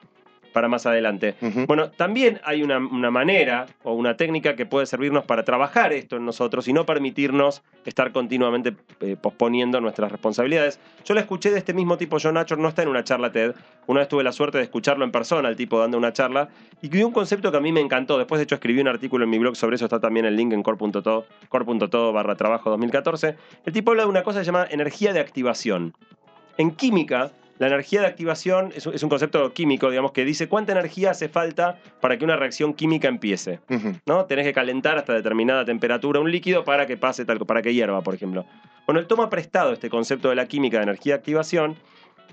[0.52, 1.34] para más adelante.
[1.66, 6.16] Bueno, también hay una, una manera o una técnica que puede servirnos para trabajar esto
[6.16, 10.80] en nosotros y no permitirnos estar continuamente eh, posponiendo nuestras responsabilidades.
[11.04, 13.54] Yo la escuché de este mismo tipo, John Achor, no está en una charla TED.
[13.86, 16.48] Una vez tuve la suerte de escucharlo en persona, el tipo dando una charla,
[16.82, 18.18] y dio un concepto que a mí me encantó.
[18.18, 20.52] Después, de hecho, escribí un artículo en mi blog sobre eso, está también el link
[20.52, 23.36] en core.to, core.to barra trabajo 2014.
[23.64, 25.94] El tipo habla de una cosa que se llama energía de activación.
[26.56, 30.48] En química, la energía de activación es un, es un concepto químico, digamos, que dice
[30.48, 33.60] cuánta energía hace falta para que una reacción química empiece.
[34.06, 34.24] ¿no?
[34.24, 38.00] Tenés que calentar hasta determinada temperatura un líquido para que pase tal, para que hierva,
[38.00, 38.46] por ejemplo.
[38.86, 41.76] Bueno, él toma prestado este concepto de la química de energía de activación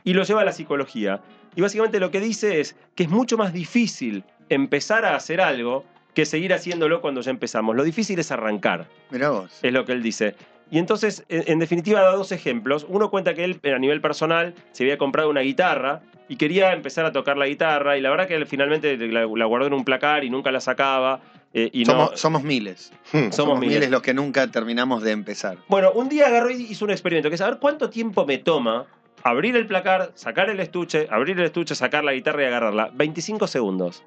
[0.05, 1.19] y lo lleva a la psicología.
[1.57, 5.83] Y básicamente lo que dice es que es mucho más difícil empezar a hacer algo
[6.13, 7.75] que seguir haciéndolo cuando ya empezamos.
[7.75, 9.59] Lo difícil es arrancar Mirá vos.
[9.61, 10.35] es lo que él dice.
[10.69, 12.85] Y entonces, en, definitiva, da dos ejemplos.
[12.89, 17.05] Uno cuenta que él, a nivel personal, se había comprado una guitarra y quería empezar
[17.05, 17.97] a tocar la guitarra.
[17.97, 20.59] Y la verdad que él finalmente la, la guardó en un placar y nunca la
[20.59, 21.21] sacaba.
[21.53, 22.91] eh, y somos, no, somos miles.
[23.13, 23.31] Hmm.
[23.31, 23.89] somos miles.
[23.89, 25.57] los que nunca terminamos de empezar.
[25.69, 28.87] Bueno, un día agarró y hizo un experimento, que es saber cuánto tiempo me toma
[29.23, 32.91] abrir el placar, sacar el estuche, abrir el estuche, sacar la guitarra y agarrarla.
[32.93, 34.03] 25 segundos.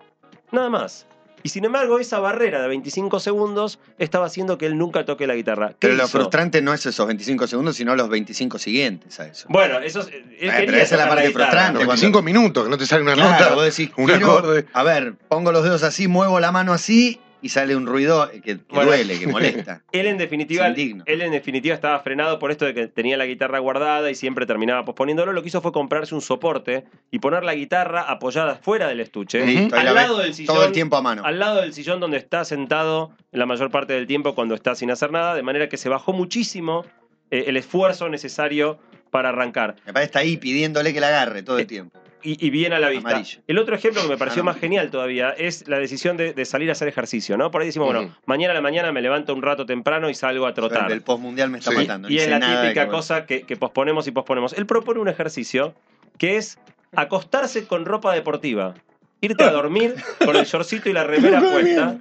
[0.53, 1.07] Nada más.
[1.43, 5.35] Y sin embargo, esa barrera de 25 segundos estaba haciendo que él nunca toque la
[5.35, 5.71] guitarra.
[5.71, 9.47] ¿Qué Pero lo frustrante no es esos 25 segundos, sino los 25 siguientes a eso.
[9.49, 10.09] Bueno, eso es.
[10.09, 11.79] Eh, pero esa es la parte frustrante.
[11.81, 14.67] Los 25 minutos, que no te sale una Claro, nota, vos decís, un quiero- acorde.
[14.73, 18.41] A ver, pongo los dedos así, muevo la mano así y sale un ruido que,
[18.43, 18.91] que Bueno.
[18.91, 19.83] duele, que molesta.
[19.93, 23.59] Él en definitiva, él en definitiva estaba frenado por esto de que tenía la guitarra
[23.59, 25.33] guardada y siempre terminaba posponiéndolo.
[25.33, 29.43] Lo que hizo fue comprarse un soporte y poner la guitarra apoyada fuera del estuche,
[29.73, 31.23] al la lado del sillón, Todo el tiempo a mano.
[31.25, 34.91] al lado del sillón donde está sentado la mayor parte del tiempo cuando está sin
[34.91, 36.85] hacer nada, de manera que se bajó muchísimo
[37.31, 38.79] eh, el esfuerzo necesario
[39.11, 39.77] para arrancar.
[39.87, 41.99] Me parece está ahí pidiéndole que la agarre todo Eh, el tiempo.
[42.23, 43.09] Y, y bien a la vista.
[43.11, 43.41] Amarillo.
[43.47, 46.45] El otro ejemplo que me pareció Ah, más genial todavía es la decisión de, de
[46.45, 47.51] salir a hacer ejercicio, ¿no?
[47.51, 50.47] Por ahí decimos, bueno, mañana a la mañana me levanto un rato temprano y salgo
[50.47, 50.91] a trotar.
[50.93, 51.77] El postmundial me está Sí.
[51.77, 52.09] matando.
[52.09, 54.53] no Y es la típica cosa que, que posponemos y posponemos.
[54.53, 55.75] Él propone un ejercicio
[56.19, 56.59] que es
[56.95, 58.75] acostarse con ropa deportiva,
[59.21, 59.95] irte a dormir
[60.25, 61.99] con el shortcito y la remera puesta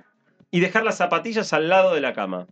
[0.51, 2.47] y dejar las zapatillas al lado de la cama.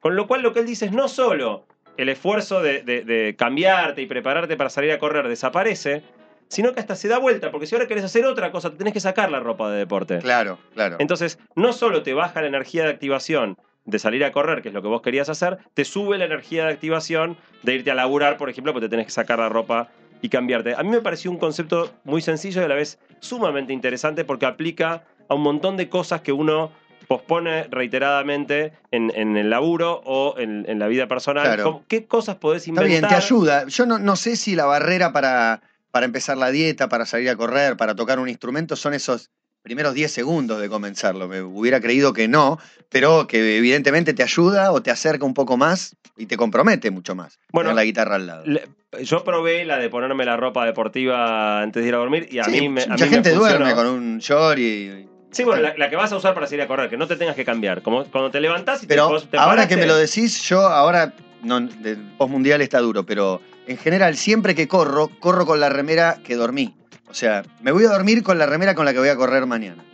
[0.00, 3.36] Con lo cual lo que él dice es no solo el esfuerzo de, de- de
[3.36, 6.02] cambiarte y prepararte para salir a correr desaparece,
[6.48, 8.92] sino que hasta se da vuelta, porque si ahora querés hacer otra cosa, te tenés
[8.92, 10.18] que sacar la ropa de deporte.
[10.18, 10.96] Claro, claro.
[11.00, 14.74] Entonces, no solo te baja la energía de activación de salir a correr, que es
[14.74, 18.36] lo que vos querías hacer, te sube la energía de activación de irte a laburar,
[18.36, 19.88] por ejemplo, porque te tenés que sacar la ropa
[20.22, 20.74] y cambiarte.
[20.74, 24.46] A mí me pareció un concepto muy sencillo y a la vez sumamente interesante porque
[24.46, 26.72] aplica a un montón de cosas que uno
[27.06, 31.44] pospone reiteradamente en, en el laburo o en, en la vida personal.
[31.44, 31.62] Claro.
[31.64, 32.88] ¿Cómo- ¿Qué cosas podés Está inventar?
[33.00, 33.66] bien, te ayuda.
[33.68, 35.60] Yo no, no sé si la barrera para,
[35.96, 39.30] para empezar la dieta, para salir a correr, para tocar un instrumento son esos
[39.62, 41.26] primeros 10 segundos de comenzarlo.
[41.26, 42.58] Me hubiera creído que no,
[42.90, 47.14] pero que evidentemente te ayuda o te acerca un poco más y te compromete mucho
[47.14, 47.38] más.
[47.50, 48.44] Bueno, la guitarra al lado.
[48.44, 48.68] Le-
[49.04, 52.44] Yo probé la de ponerme la ropa deportiva antes de ir a dormir y a
[52.44, 52.82] Sí, mí me.
[52.82, 55.08] a mucha mí gente duerme con un short y.
[55.30, 57.16] Sí, bueno, la, la que vas a usar para salir a correr, que no te
[57.16, 57.80] tengas que cambiar.
[57.80, 60.42] Como cuando te levantás y te, Pero vos te ahora paraste- que me lo decís,
[60.42, 65.60] yo ahora, no, del postmundial está duro, pero en general, siempre que corro, corro con
[65.60, 66.74] la remera que dormí.
[67.08, 69.46] O sea, me voy a dormir con la remera con la que voy a correr
[69.46, 69.84] mañana.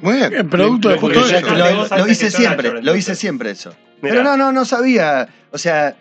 [0.00, 0.34] Muy bien.
[0.34, 3.74] El producto de Lo, lo hice siempre, lo hice siempre eso.
[4.02, 5.28] Mirá, Pero no, no, no sabía.
[5.50, 5.96] O sea,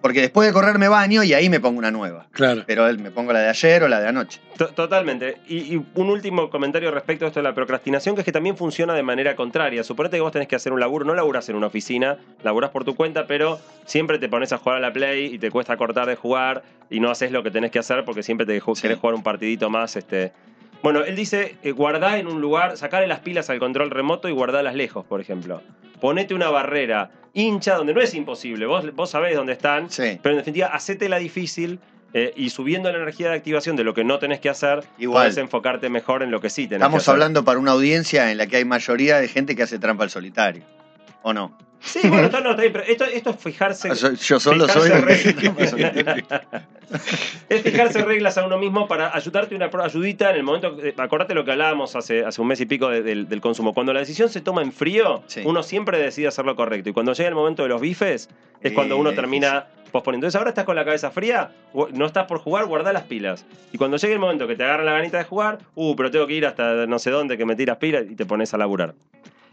[0.00, 2.26] porque después de correr me baño y ahí me pongo una nueva.
[2.32, 2.62] Claro.
[2.66, 4.40] Pero él me pongo la de ayer o la de anoche.
[4.56, 5.38] to- Totalmente.
[5.48, 8.56] Y, y un último comentario respecto a esto de la procrastinación, que es que también
[8.56, 9.82] funciona de manera contraria.
[9.84, 12.84] Suponete que vos tenés que hacer un laburo, no laburás en una oficina, laburás por
[12.84, 16.06] tu cuenta, pero siempre te pones a jugar a la Play y te cuesta cortar
[16.06, 18.82] de jugar y no haces lo que tenés que hacer porque siempre te Sí.
[18.82, 19.96] querés jugar un partidito más.
[19.96, 20.32] Este.
[20.82, 24.32] Bueno, él dice, eh, guardá en un lugar, sacarle las pilas al control remoto y
[24.32, 25.62] guardalas lejos, por ejemplo.
[26.00, 30.18] Ponete una barrera hincha donde no es imposible, vos, vos sabés dónde están, Sí.
[30.22, 31.80] pero en definitiva, hacétela difícil
[32.14, 35.24] eh, y subiendo la energía de activación de lo que no tenés que hacer, Igual.
[35.24, 37.12] podés enfocarte mejor en lo que sí tenés que Estamos hacer.
[37.12, 40.10] hablando para una audiencia en la que hay mayoría de gente que hace trampa al
[40.10, 40.62] solitario.
[41.22, 41.56] ¿O no?
[41.80, 43.88] Sí, bueno, está, no, está bien, pero esto, esto es fijarse.
[43.90, 45.00] Ah, Yo, yo solo fijarse soy.
[45.82, 46.42] reglas.
[47.50, 50.76] es fijarse reglas a uno mismo para ayudarte una ayudita en el momento.
[50.96, 53.74] Acordate lo que hablábamos hace, hace un mes y pico de- del, del consumo.
[53.74, 55.42] Cuando la decisión se toma en frío, Sí.
[55.44, 56.88] uno siempre decide hacer lo correcto.
[56.88, 58.28] Y cuando llega el momento de los bifes,
[58.62, 60.26] es Sí, cuando uno termina posponiendo.
[60.26, 61.50] Entonces ahora estás con la cabeza fría,
[61.92, 63.44] no estás por jugar, guardá las pilas.
[63.72, 66.26] Y cuando llegue el momento que te agarra la ganita de jugar, uh, pero tengo
[66.26, 68.94] que ir hasta no sé dónde que me tiras pilas y te pones a laburar.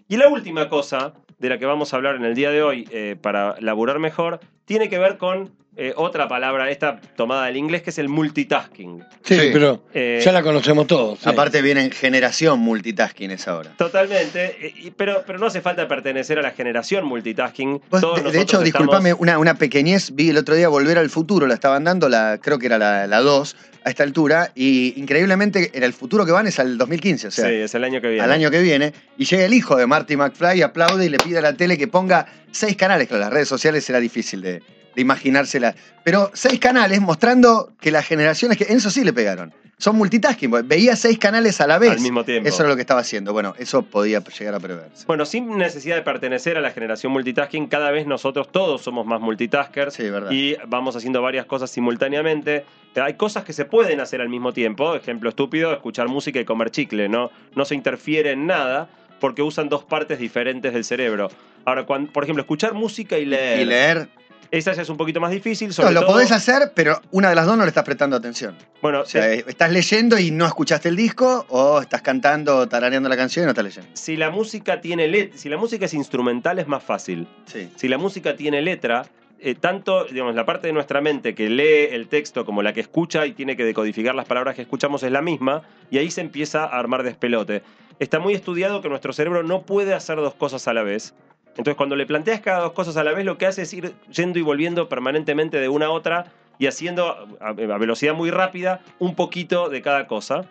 [0.08, 2.88] Y la última cosa de la que vamos a hablar en el día de hoy
[2.91, 7.82] eh, para laburar mejor tiene que ver con eh, otra palabra, esta tomada del inglés,
[7.82, 9.03] que es el multitasking.
[9.24, 9.49] Sí, Sí.
[9.51, 11.20] pero Eh, ya la conocemos todos.
[11.20, 11.28] sí.
[11.28, 13.72] Aparte viene generación multitasking es ahora.
[13.78, 17.82] Totalmente, eh, y- pero, pero no hace falta pertenecer a la generación multitasking.
[17.89, 21.45] Todos de, hecho, estamos- discúlpame, una, una pequeñez, vi el otro día Volver al Futuro,
[21.45, 25.69] la estaban dando, la, creo que era la, la 2 a esta altura, y increíblemente
[25.73, 28.07] era el futuro que van es al 2015, o sea, sí, es el año que
[28.07, 28.23] viene.
[28.23, 31.38] al año que viene, y llega el hijo de Marty McFly, aplaude y le pide
[31.38, 34.63] a la tele que ponga seis canales, en las redes sociales era difícil de,
[34.95, 39.53] de imaginársela, pero seis canales mostrando que las generaciones que en eso sí le pegaron.
[39.78, 41.91] Son multitasking, veía seis canales a la vez.
[41.91, 42.47] Al mismo tiempo.
[42.47, 43.34] Eso era lo que estaba haciendo.
[43.34, 45.05] Bueno, eso podía llegar a preverse.
[45.05, 49.19] Bueno, sin necesidad de pertenecer a la generación multitasking, cada vez nosotros todos somos más
[49.19, 50.32] multitaskers Sí, verdad.
[50.32, 52.65] y vamos haciendo varias cosas simultáneamente.
[52.95, 54.95] Hay cosas que se pueden hacer al mismo tiempo.
[54.95, 57.09] Ejemplo estúpido, escuchar música y comer chicle.
[57.09, 58.88] No, no se interfiere en nada
[59.19, 61.30] porque usan dos partes diferentes del cerebro.
[61.65, 63.59] Ahora, cuando, por ejemplo, escuchar música y leer.
[63.59, 64.07] Y leer.
[64.56, 65.70] Esa ya es un poquito más difícil.
[65.78, 68.56] No, lo todo- podés hacer, pero una de las dos no le estás prestando atención.
[68.82, 73.18] Bueno, O sea, estás leyendo y no escuchaste el disco, o estás cantando, tarareando la
[73.18, 73.89] canción y no estás leyendo.
[73.93, 77.28] si la música tiene let- si la música es instrumental es más fácil.
[77.47, 77.70] Sí.
[77.76, 79.06] Si la música tiene letra,
[79.39, 82.80] eh, tanto digamos, la parte de nuestra mente que lee el texto como la que
[82.80, 86.22] escucha y tiene que decodificar las palabras que escuchamos es la misma, y ahí se
[86.22, 87.62] empieza a armar despelote.
[87.99, 91.14] Está muy estudiado que nuestro cerebro no puede hacer dos cosas a la vez.
[91.58, 93.93] Entonces, cuando le planteas cada dos cosas a la vez, lo que hace es ir
[94.12, 96.26] yendo y volviendo permanentemente de una a otra
[96.60, 100.45] y haciendo a, velocidad muy rápida un poquito de cada cosa.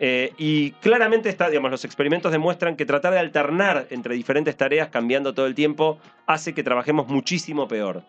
[0.00, 4.90] Eh, y claramente está, digamos, los experimentos demuestran que tratar de alternar entre diferentes tareas
[4.90, 8.04] cambiando todo el tiempo hace que trabajemos muchísimo peor.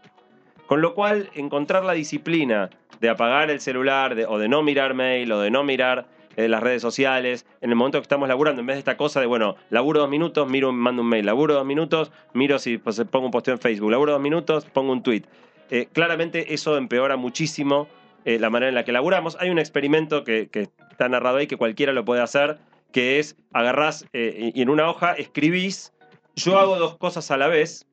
[0.67, 2.69] Con lo cual, encontrar la disciplina
[3.01, 6.05] de apagar el celular o de no mirar mail o de no mirar
[6.39, 9.19] eh, las redes sociales, en el momento que estamos laburando, en vez de esta cosa
[9.19, 13.03] de, bueno, laburo dos minutos, miro, mando un mail, laburo dos minutos, miro si pues,
[13.11, 15.23] pongo un posteo en Facebook, laburo dos minutos, pongo un tweet.
[15.69, 17.89] Eh, claramente eso empeora muchísimo
[18.23, 19.35] eh, la manera en la que laburamos.
[19.41, 20.49] Hay un experimento que,
[20.89, 22.57] está narrado ahí que cualquiera lo puede hacer,
[22.93, 25.91] que es agarrás y en una hoja escribís,
[26.37, 27.85] yo hago dos cosas a la vez,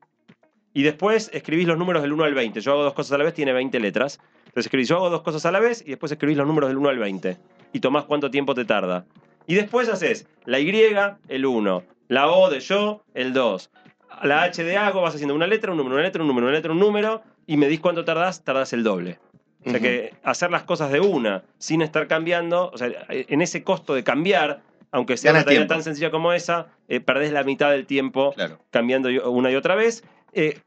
[0.73, 2.61] y después escribís los números del 1 al 20.
[2.61, 4.19] Yo hago dos cosas a la vez, tiene 20 letras.
[4.57, 6.77] Entonces escribís, yo hago dos cosas a la vez y después escribís los números del
[6.79, 7.37] 1 al 20.
[7.73, 9.05] Y tomás cuánto tiempo te tarda.
[9.45, 10.71] Y después haces la Y,
[11.27, 11.83] el 1.
[12.07, 13.69] La O de yo, el 2.
[14.23, 16.55] La H de hago, vas haciendo una letra, un número, una letra, un número, una
[16.55, 17.21] letra, un número.
[17.45, 19.19] Y medís cuánto tardás, tardás el doble.
[19.63, 23.63] O sea que hacer las cosas de una sin estar cambiando, o sea, en ese
[23.63, 25.73] costo de cambiar, aunque sea Ganas una tarea tiempo.
[25.75, 28.57] tan sencilla como esa, eh, perdés la mitad del tiempo Claro.
[28.71, 30.03] cambiando una y otra vez.
[30.33, 30.57] Eh,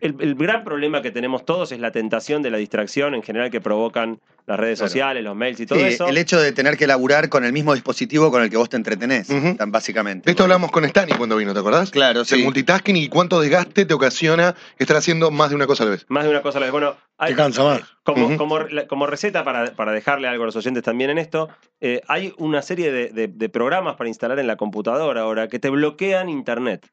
[0.00, 3.50] el, el gran problema que tenemos todos es la tentación de la distracción en general
[3.50, 4.88] que provocan las redes Claro.
[4.90, 6.06] sociales, los mails y todo Sí, eso.
[6.06, 8.76] el hecho de tener que laburar con el mismo dispositivo con el que vos te
[8.76, 10.26] entretenés, tan básicamente.
[10.26, 11.90] De esto hablamos con Stani cuando vino, ¿te acordás?
[11.90, 15.86] Claro, El multitasking y cuánto desgaste te ocasiona estar haciendo más de una cosa a
[15.86, 16.06] la vez.
[16.08, 16.72] Más de una cosa a la vez.
[16.72, 17.80] Bueno, hay- Te cansa más.
[18.04, 21.48] Como, como, como receta para, para dejarle algo a los oyentes también en esto,
[21.80, 25.58] eh, hay una serie de, de- de programas para instalar en la computadora ahora que
[25.58, 26.86] te bloquean internet.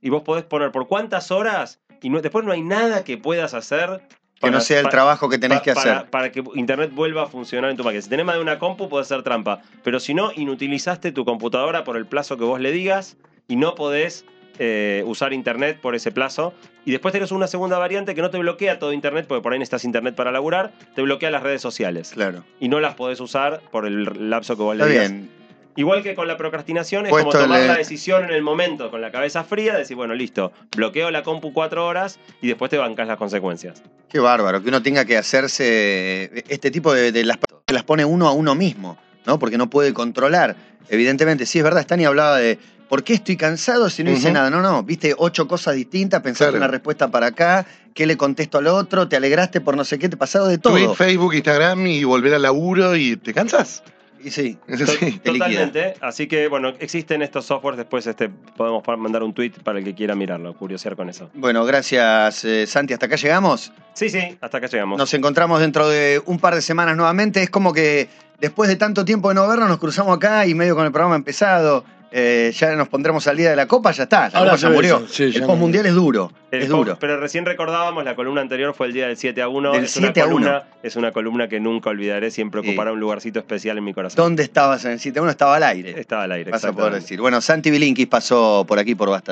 [0.00, 3.54] Y vos podés poner por cuántas horas y no- después no hay nada que puedas
[3.54, 4.00] hacer.
[4.40, 6.10] Que no para- sea el trabajo que tenés que para- hacer.
[6.10, 8.00] Para que internet vuelva a funcionar en tu máquina.
[8.00, 9.60] Si tenés más de una compu, puede ser trampa.
[9.84, 13.16] Pero si no, inutilizaste tu computadora por el plazo que vos le digas
[13.48, 14.24] y no podés
[14.62, 16.52] eh, usar internet por ese plazo.
[16.84, 19.58] Y después tenés una segunda variante que no te bloquea todo internet, porque por ahí
[19.58, 22.10] necesitas internet para laburar, te bloquea las redes sociales.
[22.12, 22.44] Claro.
[22.60, 25.10] Y no las podés usar por el lapso que vos le Está digas.
[25.10, 25.30] bien.
[25.76, 29.00] Igual que con la procrastinación, es Puesto como tomar la decisión en el momento, con
[29.00, 33.06] la cabeza fría, decir, bueno, listo, bloqueo la compu cuatro horas y después te bancas
[33.06, 33.82] las consecuencias.
[34.08, 38.04] Qué bárbaro, que uno tenga que hacerse este tipo de, de las que las pone
[38.04, 39.38] uno a uno mismo, ¿no?
[39.38, 40.56] Porque no puede controlar.
[40.88, 42.58] Evidentemente, sí, es verdad, Stani hablaba de
[42.88, 44.50] ¿por qué estoy cansado si no hice nada?
[44.50, 46.58] No, no, viste ocho cosas distintas, pensaste Claro.
[46.58, 47.64] una respuesta para acá,
[47.94, 50.74] qué le contesto al otro, te alegraste por no sé qué, te pasado de todo.
[50.74, 53.84] Tweet, Facebook, Instagram y volver al laburo y te cansas.
[54.22, 54.98] Y sí, Es To- así.
[54.98, 55.32] Te liquida.
[55.48, 55.94] Totalmente.
[56.00, 57.78] Así que, bueno, existen estos softwares.
[57.78, 61.30] Después este, podemos mandar un tweet para el que quiera mirarlo, curiosear con eso.
[61.34, 63.72] bueno, gracias eh, Santi, hasta acá llegamos.
[63.94, 64.98] Sí, sí, hasta acá llegamos.
[64.98, 67.42] Nos encontramos dentro de un par de semanas nuevamente.
[67.42, 68.08] Es como que
[68.40, 71.16] después de tanto tiempo de no vernos, nos cruzamos acá y medio con el programa
[71.16, 71.84] empezado.
[72.12, 74.28] Eh, ya nos pondremos al día de la Copa, ya está.
[74.30, 75.06] La Ahora Copa se ya murió.
[75.08, 76.32] sí, el postmundial es duro.
[76.50, 76.96] El es po- duro.
[76.98, 79.72] Pero recién recordábamos, la columna anterior fue el día del 7 a 1.
[79.72, 80.32] Del es una 7 a 1.
[80.34, 82.68] columna, Es una columna que nunca olvidaré, siempre Sí.
[82.70, 84.16] ocupará un lugarcito especial en mi corazón.
[84.16, 85.30] ¿Dónde estabas en el 7 1?
[85.30, 86.00] Estaba al aire.
[86.00, 87.20] Estaba al aire, Vas a poder decir.
[87.20, 89.26] Bueno, Santi Bilinkis pasó por aquí por Basta.